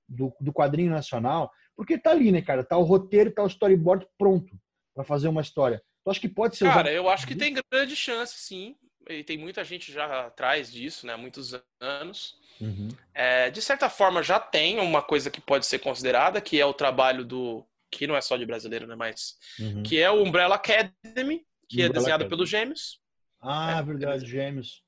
[0.08, 2.64] do, do quadrinho nacional, porque tá ali, né, cara?
[2.64, 4.60] Tá o roteiro, tá o storyboard pronto
[4.94, 5.82] para fazer uma história.
[6.04, 6.90] Tu acha que pode ser Cara, usado?
[6.90, 8.76] eu acho que tem grande chance, sim.
[9.10, 11.14] E tem muita gente já atrás disso, né?
[11.14, 12.36] Há muitos anos.
[12.60, 12.90] Uhum.
[13.14, 16.74] É, de certa forma, já tem uma coisa que pode ser considerada, que é o
[16.74, 17.66] trabalho do.
[17.90, 18.96] que não é só de brasileiro, né?
[18.96, 19.38] Mas.
[19.60, 19.84] Uhum.
[19.84, 22.30] Que é o Umbrella Academy, que é Umbrella desenhado Academy.
[22.30, 23.00] pelos gêmeos.
[23.48, 24.84] Ah, É, verdade, gêmeos.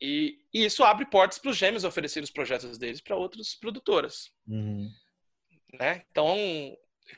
[0.00, 4.30] E, e isso abre portas para os gêmeos oferecerem os projetos deles para outras produtoras.
[4.46, 4.90] Uhum.
[5.72, 6.04] Né?
[6.10, 6.36] Então.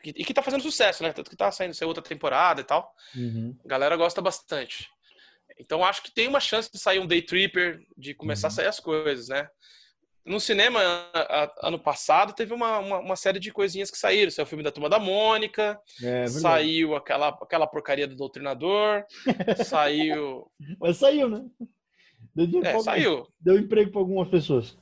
[0.05, 1.13] E que tá fazendo sucesso, né?
[1.13, 2.95] Tanto que tá saindo saiu outra temporada e tal.
[3.17, 3.59] Uhum.
[3.65, 4.89] A galera gosta bastante.
[5.59, 8.53] Então acho que tem uma chance de sair um Day Tripper, de começar Uhum.
[8.53, 9.49] a sair as coisas, né?
[10.29, 10.81] No cinema,
[11.63, 14.31] ano passado, teve uma, uma, uma, série de coisinhas que saíram.
[14.31, 19.05] Saiu o filme da Turma da Mônica, é, saiu aquela, aquela porcaria do Doutrinador,
[19.65, 20.51] saiu...
[20.79, 21.45] Mas saiu, né?
[22.35, 23.27] Deu, é, saiu.
[23.41, 24.79] Deu emprego para algumas pessoas.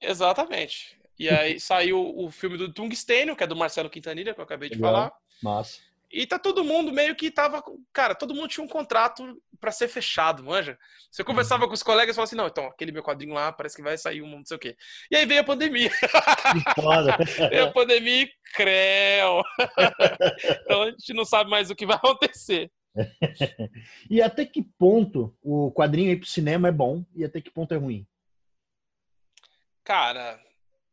[0.00, 0.96] exatamente.
[1.18, 4.68] E aí saiu o filme do Tungstênio, que é do Marcelo Quintanilha, que eu acabei
[4.68, 4.92] de Legal.
[4.92, 5.12] falar.
[5.42, 5.80] Massa.
[6.10, 7.62] E tá todo mundo meio que tava.
[7.92, 10.78] Cara, todo mundo tinha um contrato para ser fechado, manja.
[11.10, 11.68] Você conversava uhum.
[11.68, 13.98] com os colegas e falava assim: não, então, aquele meu quadrinho lá parece que vai
[13.98, 14.76] sair um, não sei o quê.
[15.10, 15.90] E aí veio a pandemia.
[16.74, 17.16] Foda.
[17.50, 19.42] veio a pandemia e creu.
[20.62, 22.70] então a gente não sabe mais o que vai acontecer.
[24.08, 27.74] e até que ponto o quadrinho aí pro cinema é bom e até que ponto
[27.74, 28.06] é ruim?
[29.84, 30.40] Cara,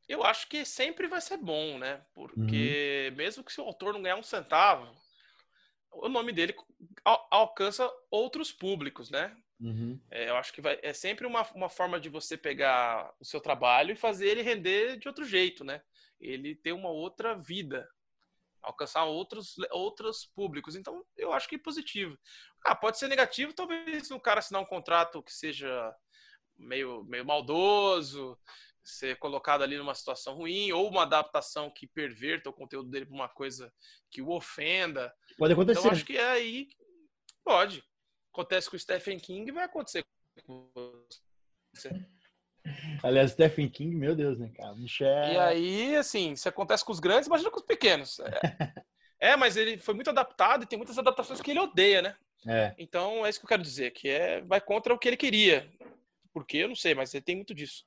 [0.08, 2.02] eu acho que sempre vai ser bom, né?
[2.14, 3.18] Porque uhum.
[3.18, 4.92] mesmo que se o autor não ganhar um centavo,
[5.96, 6.56] o nome dele
[7.04, 9.36] al alcança outros públicos, né?
[9.60, 10.00] Uhum.
[10.12, 13.40] É, eu acho que vai, é sempre uma, uma forma de você pegar o seu
[13.40, 15.82] trabalho e fazer ele render de outro jeito, né?
[16.20, 17.88] Ele ter uma outra vida,
[18.62, 20.76] alcançar outros, outros públicos.
[20.76, 22.18] Então, eu acho que é positivo.
[22.66, 25.94] Ah, pode ser negativo, talvez o cara assinar um contrato que seja
[26.58, 28.38] meio, meio maldoso,
[28.84, 33.16] ser colocado ali numa situação ruim, ou uma adaptação que perverta o conteúdo dele para
[33.16, 33.72] uma coisa
[34.12, 35.14] que o ofenda.
[35.38, 35.80] Pode acontecer.
[35.80, 36.68] Então acho que é aí.
[37.44, 37.84] Pode.
[38.34, 40.04] Acontece com o Stephen King vai acontecer
[40.46, 40.70] com
[41.74, 41.90] você.
[43.04, 44.74] Aliás, Stephen King, meu Deus, né, cara?
[44.76, 45.08] Michel...
[45.08, 48.20] E aí, assim, se acontece com os grandes, imagina com os pequenos.
[48.20, 48.24] É,
[49.32, 52.16] é, mas ele foi muito adaptado e tem muitas adaptações que ele odeia, né?
[52.48, 52.74] É.
[52.78, 55.70] Então, é isso que eu quero dizer, que é vai contra o que ele queria.
[56.34, 56.58] Por quê?
[56.58, 57.86] Eu não sei, mas tem muito disso.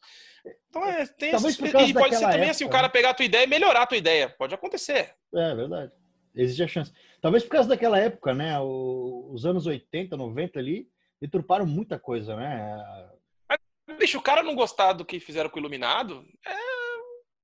[0.68, 3.26] Então, é, tem Talvez E pode ser também época, assim, o cara pegar a tua
[3.26, 4.28] ideia e melhorar a tua ideia.
[4.28, 5.14] Pode acontecer.
[5.34, 5.92] É, verdade.
[6.34, 6.92] Existe a chance.
[7.20, 8.59] Talvez por causa daquela época, né?
[8.61, 10.88] os anos 80, 90 ali,
[11.20, 13.11] deturparam muita coisa, né?
[13.49, 16.55] Mas, bicho, o cara não gostar do que fizeram com o Iluminado, é...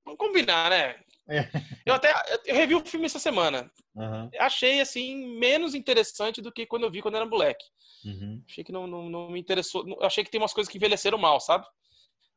[0.04, 0.96] Vamos combinar, né?
[1.32, 1.48] É.
[1.86, 2.12] Eu até
[2.44, 3.70] eu revi o filme essa semana.
[3.94, 4.30] Uhum.
[4.38, 7.64] Achei, assim, menos interessante do que quando eu vi quando era moleque.
[8.04, 8.42] Uhum.
[8.46, 9.98] Achei que não, não, não, me interessou.
[10.02, 11.66] Achei que tem umas coisas que envelheceram mal, sabe?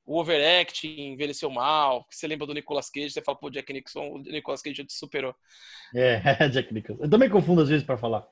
[0.06, 2.06] O overact envelheceu mal.
[2.10, 3.10] Você lembra do Nicolas Cage?
[3.10, 5.36] Você fala, pô, Jack Nicholson, o Nicolas Cage já te superou.
[5.94, 6.20] É,
[6.50, 7.04] Jack Nicholson.
[7.04, 8.26] Eu também confundo às vezes para falar.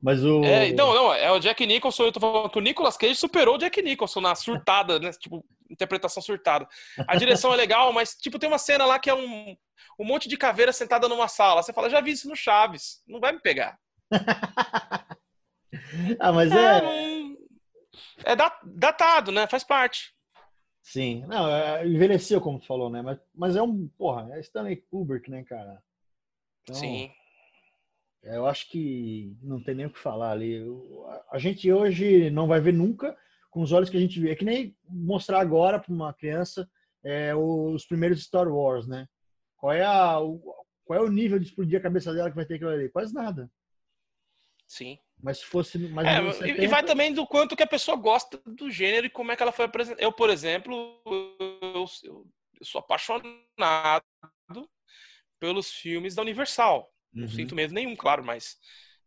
[0.00, 0.42] Mas o.
[0.44, 2.04] É, não, não, é o Jack Nicholson.
[2.04, 5.10] Eu tô falando que o Nicolas Cage superou o Jack Nicholson na surtada, né?
[5.12, 6.66] Tipo, interpretação surtada.
[7.06, 9.56] A direção é legal, mas, tipo, tem uma cena lá que é um,
[9.98, 11.62] um monte de caveira sentada numa sala.
[11.62, 13.02] Você fala, já vi isso no Chaves.
[13.06, 13.78] Não vai me pegar.
[16.20, 16.78] ah, mas é.
[18.24, 19.46] É, é datado, né?
[19.46, 20.14] Faz parte.
[20.82, 23.02] Sim, não, é, envelheceu, como tu falou, né?
[23.02, 25.82] Mas, mas é um, porra, é Stanley Kubrick, né, cara?
[26.62, 27.12] Então, Sim.
[28.22, 30.64] É, eu acho que não tem nem o que falar ali.
[31.30, 33.16] A gente hoje não vai ver nunca
[33.50, 34.30] com os olhos que a gente vê.
[34.30, 36.68] É que nem mostrar agora para uma criança
[37.04, 39.06] é, os primeiros Star Wars, né?
[39.56, 40.40] Qual é, a, o,
[40.84, 42.88] qual é o nível de explodir a cabeça dela que vai ter aquilo ali?
[42.88, 43.50] Quase nada.
[44.66, 44.98] Sim.
[45.20, 46.62] Mas se fosse mais é, 70...
[46.62, 49.42] E vai também do quanto que a pessoa gosta do gênero e como é que
[49.42, 50.02] ela foi apresentada.
[50.02, 52.26] Eu, por exemplo, eu, eu,
[52.62, 54.04] sou apaixonado
[55.40, 56.92] pelos filmes da Universal.
[57.12, 57.30] Não uhum.
[57.30, 58.58] sinto medo nenhum, claro, mas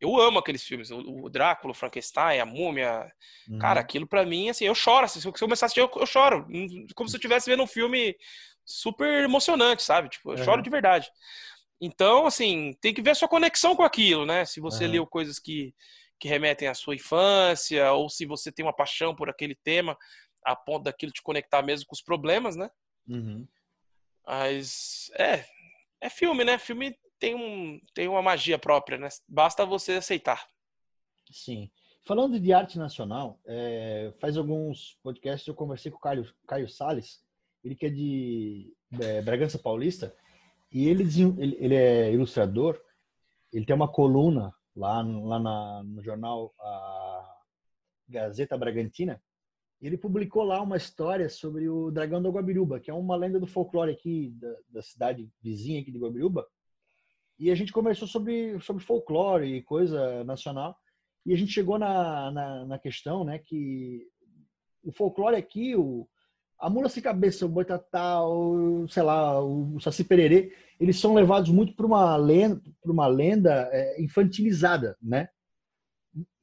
[0.02, 0.90] eu amo aqueles filmes.
[0.90, 3.10] O, Drácula, o Frankenstein, a Múmia.
[3.48, 3.60] Uhum.
[3.60, 5.08] Cara, aquilo para mim, assim, eu choro.
[5.08, 6.48] Se eu começar a assistir, eu, eu choro.
[6.96, 8.18] Como se eu estivesse vendo um filme
[8.66, 10.10] super emocionante, sabe?
[10.10, 10.44] Tipo, eu uhum.
[10.44, 11.08] choro de verdade.
[11.80, 14.44] Então, assim, tem que ver a sua conexão com aquilo, né?
[14.44, 14.92] Se você uhum.
[14.92, 15.74] leu coisas que,
[16.20, 19.96] que remetem à sua infância, ou se você tem uma paixão por aquele tema,
[20.44, 22.72] a ponto daquilo te conectar mesmo com os problemas, né?
[23.08, 23.48] Uhum.
[24.26, 25.46] Mas, é,
[26.02, 26.58] é filme, né?
[26.58, 29.08] Filme tem, um, tem uma magia própria, né?
[29.30, 30.44] Basta você aceitar.
[31.32, 31.70] Sim.
[32.04, 37.24] Falando de arte nacional, é, faz alguns podcasts eu conversei com o Caio, Caio Salles,
[37.64, 40.14] ele que é de é, Bragança Paulista,
[40.72, 41.04] e ele,
[41.38, 42.82] ele, ele é ilustrador,
[43.54, 46.52] ele tem uma coluna lá, lá na, no jornal
[48.10, 49.22] Gazeta Bragantina,
[49.80, 53.48] ele publicou lá uma história sobre o dragão do Guabiruba, que é uma lenda do
[53.48, 56.48] folclore aqui da, da, cidade vizinha aqui de Guabiruba.
[57.42, 60.78] E a gente conversou sobre, sobre folclore e coisa nacional.
[61.26, 64.08] E a gente chegou na, na, na questão né, que
[64.84, 66.08] o folclore aqui, o,
[66.60, 71.50] a mula sem cabeça, o boitatá, o, sei lá, o saci pererê, eles são levados
[71.50, 75.28] muito para uma lenda, para uma lenda é, infantilizada, né?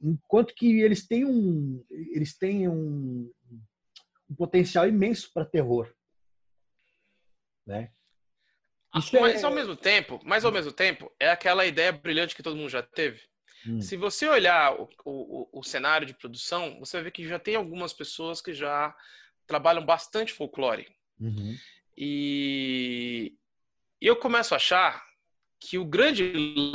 [0.02, 3.30] Enquanto que eles têm um, eles têm um,
[4.28, 5.94] um potencial imenso para terror,
[7.64, 7.92] né?
[8.98, 9.46] Isso mas é...
[9.46, 12.82] ao mesmo tempo, mas ao mesmo tempo, é aquela ideia brilhante que todo mundo já
[12.82, 13.20] teve.
[13.66, 13.80] Hum.
[13.80, 17.56] Se você olhar o, o, o cenário de produção, você vai ver que já tem
[17.56, 18.94] algumas pessoas que já
[19.46, 20.88] trabalham bastante folclore.
[21.20, 21.56] Uhum.
[21.96, 23.34] E,
[24.00, 25.04] eu começo a achar
[25.58, 26.32] que o grande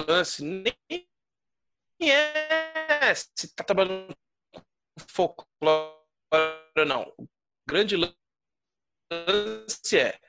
[0.07, 0.76] lance nem
[2.01, 4.13] é se está trabalhando
[4.51, 4.61] com
[5.07, 6.03] folclore
[6.86, 7.13] não.
[7.17, 7.28] O
[7.65, 10.19] grande lance é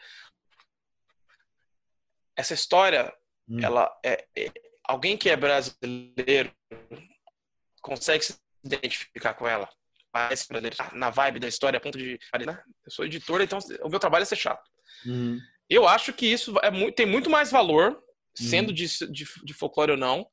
[2.37, 3.12] essa história,
[3.49, 3.61] hum.
[3.62, 4.53] ela é, é,
[4.85, 6.53] alguém que é brasileiro
[7.80, 9.68] consegue se identificar com ela.
[10.93, 12.18] Na vibe da história, a ponto de.
[12.47, 12.62] Né?
[12.85, 14.70] Eu sou editor, então o meu trabalho é ser chato.
[15.05, 15.41] Uhum.
[15.68, 18.01] Eu acho que isso é muito, tem muito mais valor,
[18.32, 18.74] sendo uhum.
[18.74, 20.26] de, de, de, folclore ou não,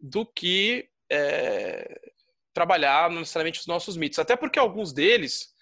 [0.00, 2.00] do que é,
[2.54, 4.18] trabalhar necessariamente os nossos mitos.
[4.18, 5.54] Até porque alguns deles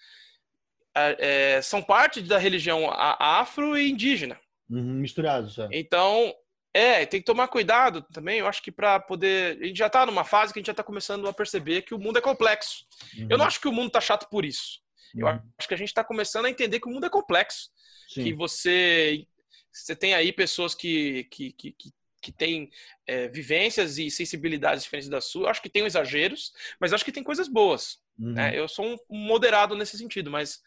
[0.95, 4.39] é, são parte da religião afro e indígena.
[4.69, 5.57] Uhum, misturados.
[5.59, 5.67] É.
[5.71, 6.33] Então,
[6.73, 8.39] é, tem que tomar cuidado também.
[8.39, 9.57] Eu acho que para poder.
[9.61, 11.93] A gente já está numa fase que a gente já está começando a perceber que
[11.93, 12.85] o mundo é complexo.
[13.17, 13.27] Uhum.
[13.29, 14.81] Eu não acho que o mundo está chato por isso.
[15.15, 15.39] Eu uhum.
[15.57, 17.69] acho que a gente está começando a entender que o mundo é complexo.
[18.09, 18.23] Sim.
[18.23, 19.25] Que você.
[19.71, 21.91] Você tem aí pessoas que, que, que, que
[22.25, 22.71] que tem
[23.05, 25.51] é, vivências e sensibilidades diferentes da sua.
[25.51, 27.99] Acho que tem exageros, mas acho que tem coisas boas.
[28.17, 28.31] Uhum.
[28.33, 28.57] Né?
[28.57, 30.59] Eu sou um moderado nesse sentido, mas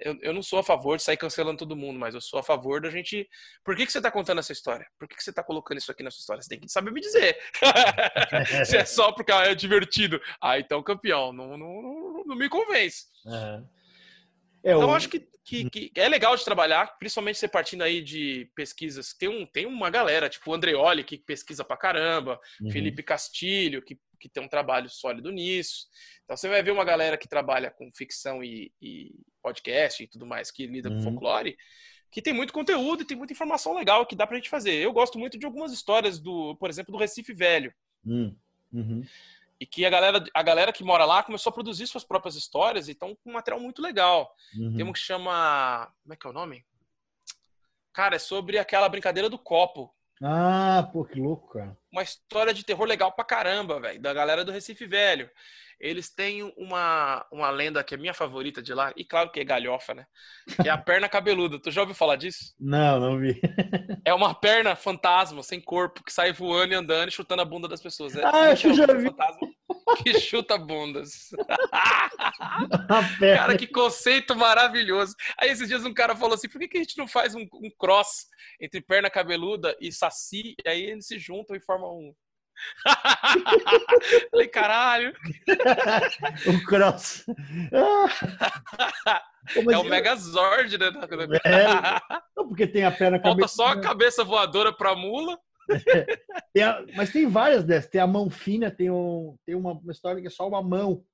[0.00, 2.42] eu, eu não sou a favor de sair cancelando todo mundo, mas eu sou a
[2.42, 3.28] favor da gente.
[3.64, 4.86] Por que, que você está contando essa história?
[4.98, 6.42] Por que, que você está colocando isso aqui na sua história?
[6.42, 7.38] Você tem que saber me dizer.
[8.66, 10.20] Se é só porque ah, é divertido.
[10.40, 13.06] Ah, então, campeão, não, não, não, não me convence.
[13.24, 13.66] Uhum.
[14.62, 15.70] É, então, eu acho que, que, hum.
[15.70, 19.14] que, é legal de trabalhar, principalmente você partindo aí de pesquisas.
[19.14, 22.70] Tem, um, tem uma galera, tipo o Andreoli, que pesquisa pra caramba, uhum.
[22.70, 25.86] Felipe Castilho, que que tem um trabalho sólido nisso.
[26.24, 30.26] Então você vai ver uma galera que trabalha com ficção e, e podcast e tudo
[30.26, 30.96] mais, que lida uhum.
[30.96, 31.56] com folclore,
[32.10, 34.74] que tem muito conteúdo e tem muita informação legal que dá pra gente fazer.
[34.74, 37.72] Eu gosto muito de algumas histórias do, por exemplo, do Recife Velho.
[38.04, 38.34] Hum,
[38.72, 39.04] uhum.
[39.60, 42.86] E que a galera, a galera que mora lá começou a produzir suas próprias histórias
[42.88, 44.32] e estão com um material muito legal.
[44.56, 44.76] Uhum.
[44.76, 45.92] Tem um que chama.
[46.02, 46.64] Como é que é o nome?
[47.92, 49.92] Cara, é sobre aquela brincadeira do copo.
[50.22, 51.76] Ah, pô, que louco, cara.
[51.92, 55.30] Uma história de terror legal pra caramba, velho, da galera do Recife Velho.
[55.80, 59.44] Eles têm uma, uma lenda que é minha favorita de lá, e claro que é
[59.44, 60.06] galhofa, né?
[60.60, 61.60] Que é a perna cabeluda.
[61.60, 62.52] Tu já ouviu falar disso?
[62.58, 63.40] Não, não vi.
[64.04, 67.68] é uma perna fantasma, sem corpo, que sai voando e andando e chutando a bunda
[67.68, 68.16] das pessoas.
[68.16, 69.04] É, ah, eu já vi.
[69.04, 69.47] Fantasma
[69.96, 71.30] que chuta bundas.
[73.18, 75.14] cara, que conceito maravilhoso.
[75.38, 77.46] Aí esses dias um cara falou assim: por que, que a gente não faz um,
[77.54, 78.26] um cross
[78.60, 80.54] entre perna cabeluda e saci?
[80.64, 82.14] E aí eles se juntam e formam um.
[84.30, 85.14] Falei, caralho.
[86.46, 87.24] o cross.
[89.70, 90.86] é o Megazord, né?
[91.44, 93.54] É, não, porque tem a perna Falta cabeça...
[93.54, 95.38] só a cabeça voadora pra mula.
[96.52, 97.90] tem a, mas tem várias dessas.
[97.90, 101.04] Tem a mão fina, tem, um, tem uma, uma, história que é só uma mão.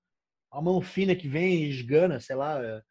[0.50, 2.62] A mão fina que vem e esgana, sei lá.
[2.62, 2.82] É,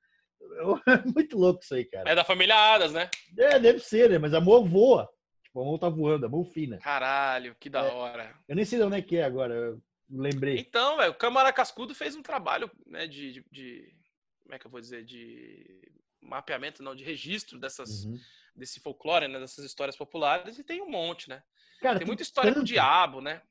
[0.91, 2.09] é muito louco isso aí, cara.
[2.09, 3.09] É da família Adas, né?
[3.37, 4.17] É, deve ser, né?
[4.17, 5.09] Mas a mão voa.
[5.43, 6.77] Tipo, a mão tá voando, a mão fina.
[6.79, 8.35] Caralho, que da é, hora.
[8.47, 9.53] Eu nem sei de onde é que é agora.
[9.53, 10.57] Eu lembrei.
[10.57, 13.95] Então, velho, o Câmara Cascudo fez um trabalho, né, de, de, de,
[14.43, 15.05] Como é que eu vou dizer?
[15.05, 15.81] De
[16.21, 18.05] mapeamento, não, de registro dessas.
[18.05, 18.17] Uhum
[18.55, 19.39] desse folclore, né?
[19.39, 21.43] Dessas histórias populares, e tem um monte, né?
[21.83, 22.59] Cara, tem muita história tanto.
[22.59, 23.41] com o diabo, né?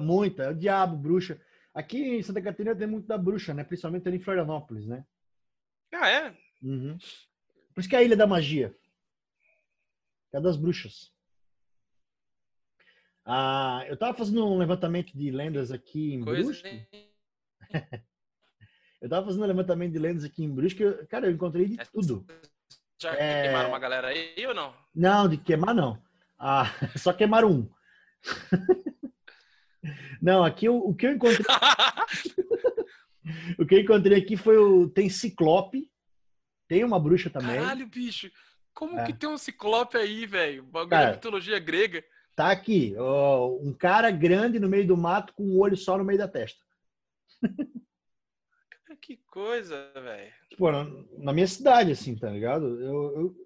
[0.00, 1.38] Muita, é o diabo, bruxa.
[1.74, 3.62] Aqui em Santa Catarina tem muito da bruxa, né?
[3.62, 5.04] Principalmente ali em Florianópolis, né?
[5.92, 6.34] Ah, é?
[6.62, 6.96] Uhum.
[7.74, 8.74] Por isso que é a Ilha da Magia.
[10.32, 11.12] É das bruxas.
[13.26, 16.88] Ah, eu tava fazendo um levantamento de lendas aqui em Coisa Brusque.
[19.02, 20.84] eu tava fazendo um levantamento de lendas aqui em Brusque.
[21.08, 22.26] Cara, eu encontrei de tudo.
[22.98, 23.42] Já é...
[23.42, 24.74] queimaram uma galera aí ou não?
[24.94, 26.02] Não, de queimar não.
[26.38, 27.70] Ah, só queimaram um.
[30.20, 31.46] não, aqui o, o que eu encontrei.
[33.58, 34.88] o que eu encontrei aqui foi o.
[34.88, 35.90] Tem ciclope.
[36.68, 37.56] Tem uma bruxa também.
[37.56, 38.30] Caralho, bicho.
[38.72, 39.04] Como é.
[39.04, 40.64] que tem um ciclope aí, velho?
[40.64, 42.02] Bagulho cara, mitologia grega.
[42.34, 42.94] Tá aqui.
[42.98, 46.26] Ó, um cara grande no meio do mato com um olho só no meio da
[46.26, 46.58] testa.
[49.04, 50.32] Que coisa, velho.
[50.48, 50.84] Tipo, na,
[51.18, 52.80] na, minha cidade, assim, tá ligado?
[52.80, 53.36] Eu, eu,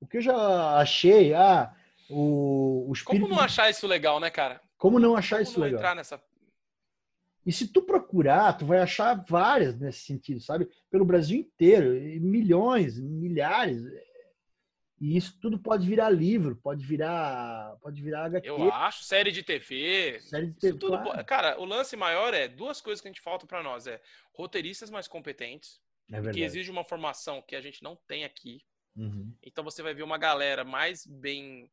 [0.00, 1.74] o que eu já achei, ah,
[2.08, 3.22] o, o espírito...
[3.22, 4.60] Como não achar isso legal, né, cara?
[4.76, 5.80] Como não achar Como isso não legal?
[5.80, 6.22] entrar nessa...
[7.44, 10.68] E se tu procurar, tu vai achar várias nesse sentido, sabe?
[10.90, 11.90] Pelo Brasil inteiro,
[12.20, 13.82] milhões, milhares.
[15.00, 18.48] E isso tudo pode virar livro, pode virar, pode virar HQ.
[18.48, 20.20] Eu acho, série de TV.
[20.20, 20.78] Série de TV.
[20.78, 21.24] Tudo, claro.
[21.24, 24.00] Cara, o lance maior é duas coisas que a gente falta para nós, é
[24.32, 25.80] roteiristas mais competentes,
[26.12, 28.64] é que exige uma formação que a gente não tem aqui.
[28.94, 29.34] Uhum.
[29.42, 31.68] Então você vai ver uma galera mais bem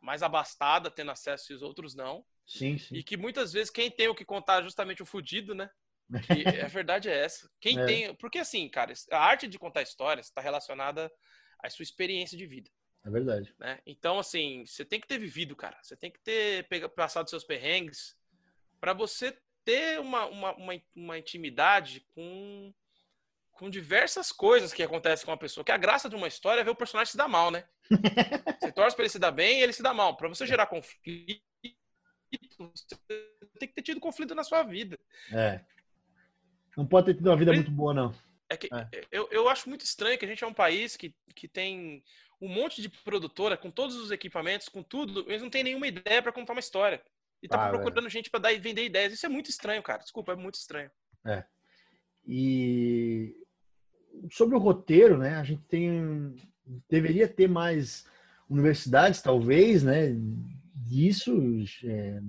[0.00, 2.24] mais abastada tendo acesso e os outros não.
[2.46, 2.94] Sim, sim.
[2.94, 5.70] E que muitas vezes quem tem o que contar é justamente o fudido, né?
[6.26, 7.48] Que a verdade é essa.
[7.60, 7.84] Quem é.
[7.86, 11.10] tem, porque assim, cara, a arte de contar histórias está relacionada
[11.62, 12.70] a sua experiência de vida.
[13.04, 13.54] É verdade.
[13.58, 13.78] Né?
[13.86, 15.78] Então, assim, você tem que ter vivido, cara.
[15.82, 18.16] Você tem que ter passado seus perrengues
[18.80, 22.74] para você ter uma, uma, uma, uma, intimidade com,
[23.60, 25.62] com diversas coisas que acontecem com uma pessoa.
[25.62, 27.64] Que a graça de uma história é ver o personagem se dar mal, né?
[28.58, 30.16] Você torce para ele se dar bem e ele se dá mal.
[30.16, 31.42] Para você gerar conflito,
[32.58, 32.96] você
[33.58, 34.98] tem que ter tido conflito na sua vida.
[35.30, 35.60] É.
[36.74, 38.14] Não pode ter tido uma vida muito boa, não.
[38.48, 38.88] É que é.
[39.12, 42.02] Eu, eu acho muito estranho que a gente é um país que, que tem
[42.40, 46.22] um monte de produtora com todos os equipamentos, com tudo, eles não tem nenhuma ideia
[46.22, 47.02] para contar uma história.
[47.42, 48.10] E tá ah, procurando velho.
[48.10, 49.12] gente para dar e vender ideias.
[49.12, 50.02] Isso é muito estranho, cara.
[50.02, 50.90] Desculpa, é muito estranho.
[51.26, 51.44] É.
[52.26, 53.39] E
[54.30, 55.36] sobre o roteiro, né?
[55.36, 56.34] A gente tem
[56.88, 58.06] deveria ter mais
[58.48, 60.14] universidades, talvez, né?
[60.74, 61.32] Disso
[61.84, 62.20] é,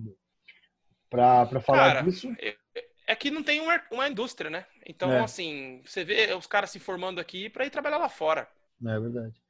[1.10, 2.34] para falar cara, disso.
[2.40, 2.56] É,
[3.08, 4.66] é que não tem uma, uma indústria, né?
[4.86, 5.20] Então, é.
[5.20, 8.48] assim, você vê os caras se formando aqui para ir trabalhar lá fora.
[8.86, 9.42] É verdade.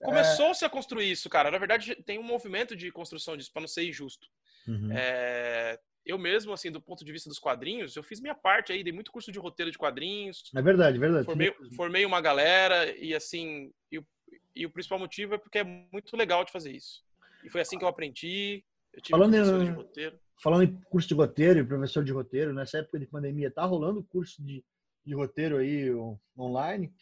[0.00, 1.50] Começou-se a construir isso, cara.
[1.50, 4.28] Na verdade, tem um movimento de construção disso, para não ser injusto.
[4.68, 4.90] Uhum.
[4.92, 8.84] É, eu mesmo, assim, do ponto de vista dos quadrinhos, eu fiz minha parte aí,
[8.84, 10.50] dei muito curso de roteiro de quadrinhos.
[10.54, 11.24] É verdade, verdade.
[11.24, 14.06] Formei, formei uma galera e, assim, e o,
[14.54, 17.02] e o, principal motivo é porque é muito legal de fazer isso.
[17.42, 18.62] E foi assim que eu aprendi.
[18.92, 20.20] Eu tive falando, em, de roteiro.
[20.42, 24.04] falando em curso de roteiro e professor de roteiro, nessa época de pandemia, tá rolando
[24.04, 24.62] curso de,
[25.04, 25.90] de roteiro aí
[26.38, 26.92] online?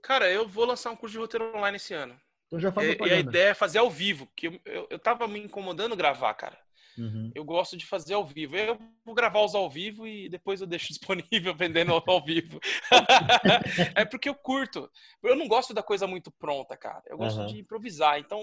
[0.00, 2.18] Cara, eu vou lançar um curso de roteiro online esse ano.
[2.46, 4.98] Então já faz e, e a ideia é fazer ao vivo, porque eu, eu, eu
[4.98, 6.58] tava me incomodando gravar, cara.
[6.98, 7.30] Uhum.
[7.34, 8.56] Eu gosto de fazer ao vivo.
[8.56, 12.60] Eu vou gravar os ao vivo e depois eu deixo disponível vendendo ao vivo.
[13.96, 14.90] é porque eu curto.
[15.22, 17.02] Eu não gosto da coisa muito pronta, cara.
[17.06, 17.46] Eu gosto uhum.
[17.46, 18.18] de improvisar.
[18.18, 18.40] Então,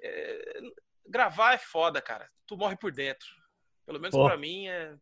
[0.00, 0.60] é...
[1.06, 2.28] gravar é foda, cara.
[2.46, 3.28] Tu morre por dentro.
[3.86, 4.94] Pelo menos para mim é...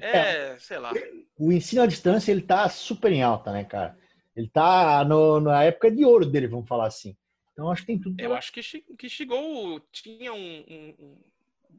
[0.00, 0.52] é...
[0.54, 0.58] é.
[0.58, 0.92] sei lá.
[1.38, 3.98] O ensino à distância ele tá super em alta, né, cara?
[4.36, 7.16] Ele tá no, na época de ouro dele, vamos falar assim.
[7.60, 8.16] Então acho que tem tudo.
[8.16, 8.24] Pra...
[8.24, 8.62] Eu acho que,
[8.96, 10.64] que chegou, tinha um,
[10.98, 11.18] um,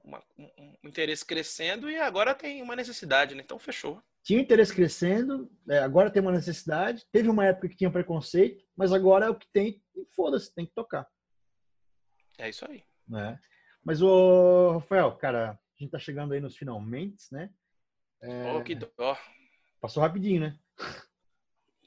[0.03, 3.41] uma, um, interesse crescendo e agora tem uma necessidade, né?
[3.43, 3.99] Então fechou.
[4.21, 7.03] Tinha um interesse crescendo, é, agora tem uma necessidade.
[7.11, 10.67] Teve uma época que tinha preconceito, mas agora é o que tem e foda-se, tem
[10.67, 11.07] que tocar.
[12.38, 12.84] É isso aí.
[13.07, 13.39] Né?
[13.84, 17.49] Mas o Rafael, cara, a gente tá chegando aí nos finalmente, né?
[18.21, 18.51] É...
[18.53, 19.17] Oh, que dó.
[19.79, 20.59] Passou rapidinho, né?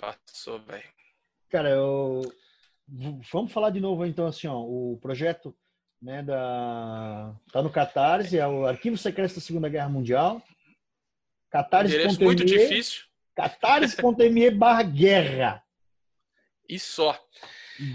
[0.01, 0.92] Passou, velho.
[1.49, 2.22] Cara, eu...
[2.87, 5.55] vamos falar de novo então assim, ó, o projeto
[6.05, 10.43] né, da tá no Catarse, é o Arquivo Secreto da Segunda Guerra Mundial.
[11.51, 11.97] Catarse.
[12.22, 13.05] muito difícil.
[13.35, 15.62] Catarse.me barra guerra.
[16.68, 17.18] E só.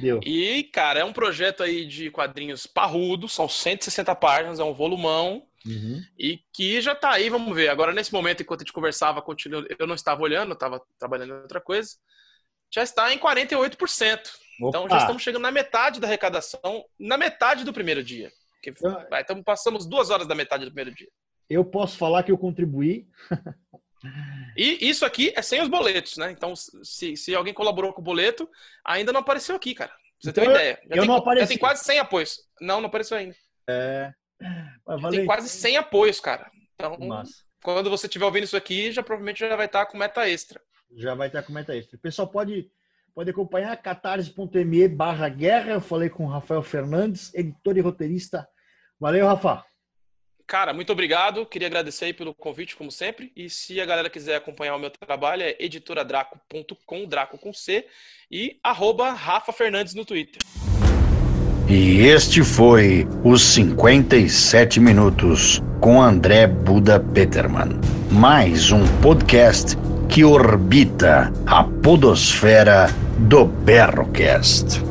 [0.02, 0.20] Deu.
[0.26, 5.46] E, cara, é um projeto aí de quadrinhos parrudo, são 160 páginas, é um volumão.
[5.66, 6.02] Uhum.
[6.18, 7.70] E que já tá aí, vamos ver.
[7.70, 9.24] Agora, nesse momento, enquanto a gente conversava,
[9.78, 11.92] eu não estava olhando, eu estava trabalhando em outra coisa.
[12.74, 14.20] Já está em 48%.
[14.62, 14.70] Opa.
[14.70, 18.32] Então já estamos chegando na metade da arrecadação, na metade do primeiro dia.
[18.62, 18.72] Que,
[19.10, 21.07] vai, então passamos duas horas da metade do primeiro dia.
[21.49, 23.07] Eu posso falar que eu contribuí.
[24.55, 26.32] e isso aqui é sem os boletos, né?
[26.32, 28.47] Então, se, se alguém colaborou com o boleto,
[28.86, 29.91] ainda não apareceu aqui, cara.
[29.91, 30.80] Pra você então, ter uma ideia.
[30.84, 31.41] Já eu tem, não apareci.
[31.41, 32.39] Já tem quase 100 apoios.
[32.60, 33.36] Não, não apareceu ainda.
[33.68, 34.14] É.
[35.12, 36.51] Tem quase 100 apoios, cara.
[36.76, 37.43] Então, Massa.
[37.64, 40.62] quando você estiver ouvindo isso aqui, já provavelmente já vai estar com meta extra.
[40.95, 41.97] Já vai estar com meta extra.
[41.97, 42.70] O pessoal pode,
[43.20, 45.72] pode acompanhar catarse.me barra guerra.
[45.72, 48.47] Eu falei com o Rafael Fernandes, editor e roteirista.
[48.97, 49.61] Valeu, Rafa.
[50.47, 51.45] Cara, muito obrigado.
[51.45, 53.34] Queria agradecer aí pelo convite, como sempre.
[53.36, 57.86] E se a galera quiser acompanhar o meu trabalho, é editoradraco.com, Draco com C,
[58.32, 60.41] e arroba Rafa Fernandes no Twitter.
[61.67, 67.82] E este foi os 57 minutos com André Buda Peterman.
[68.09, 69.76] Mais um podcast
[70.10, 74.89] que orbita a podosfera do Berrocast.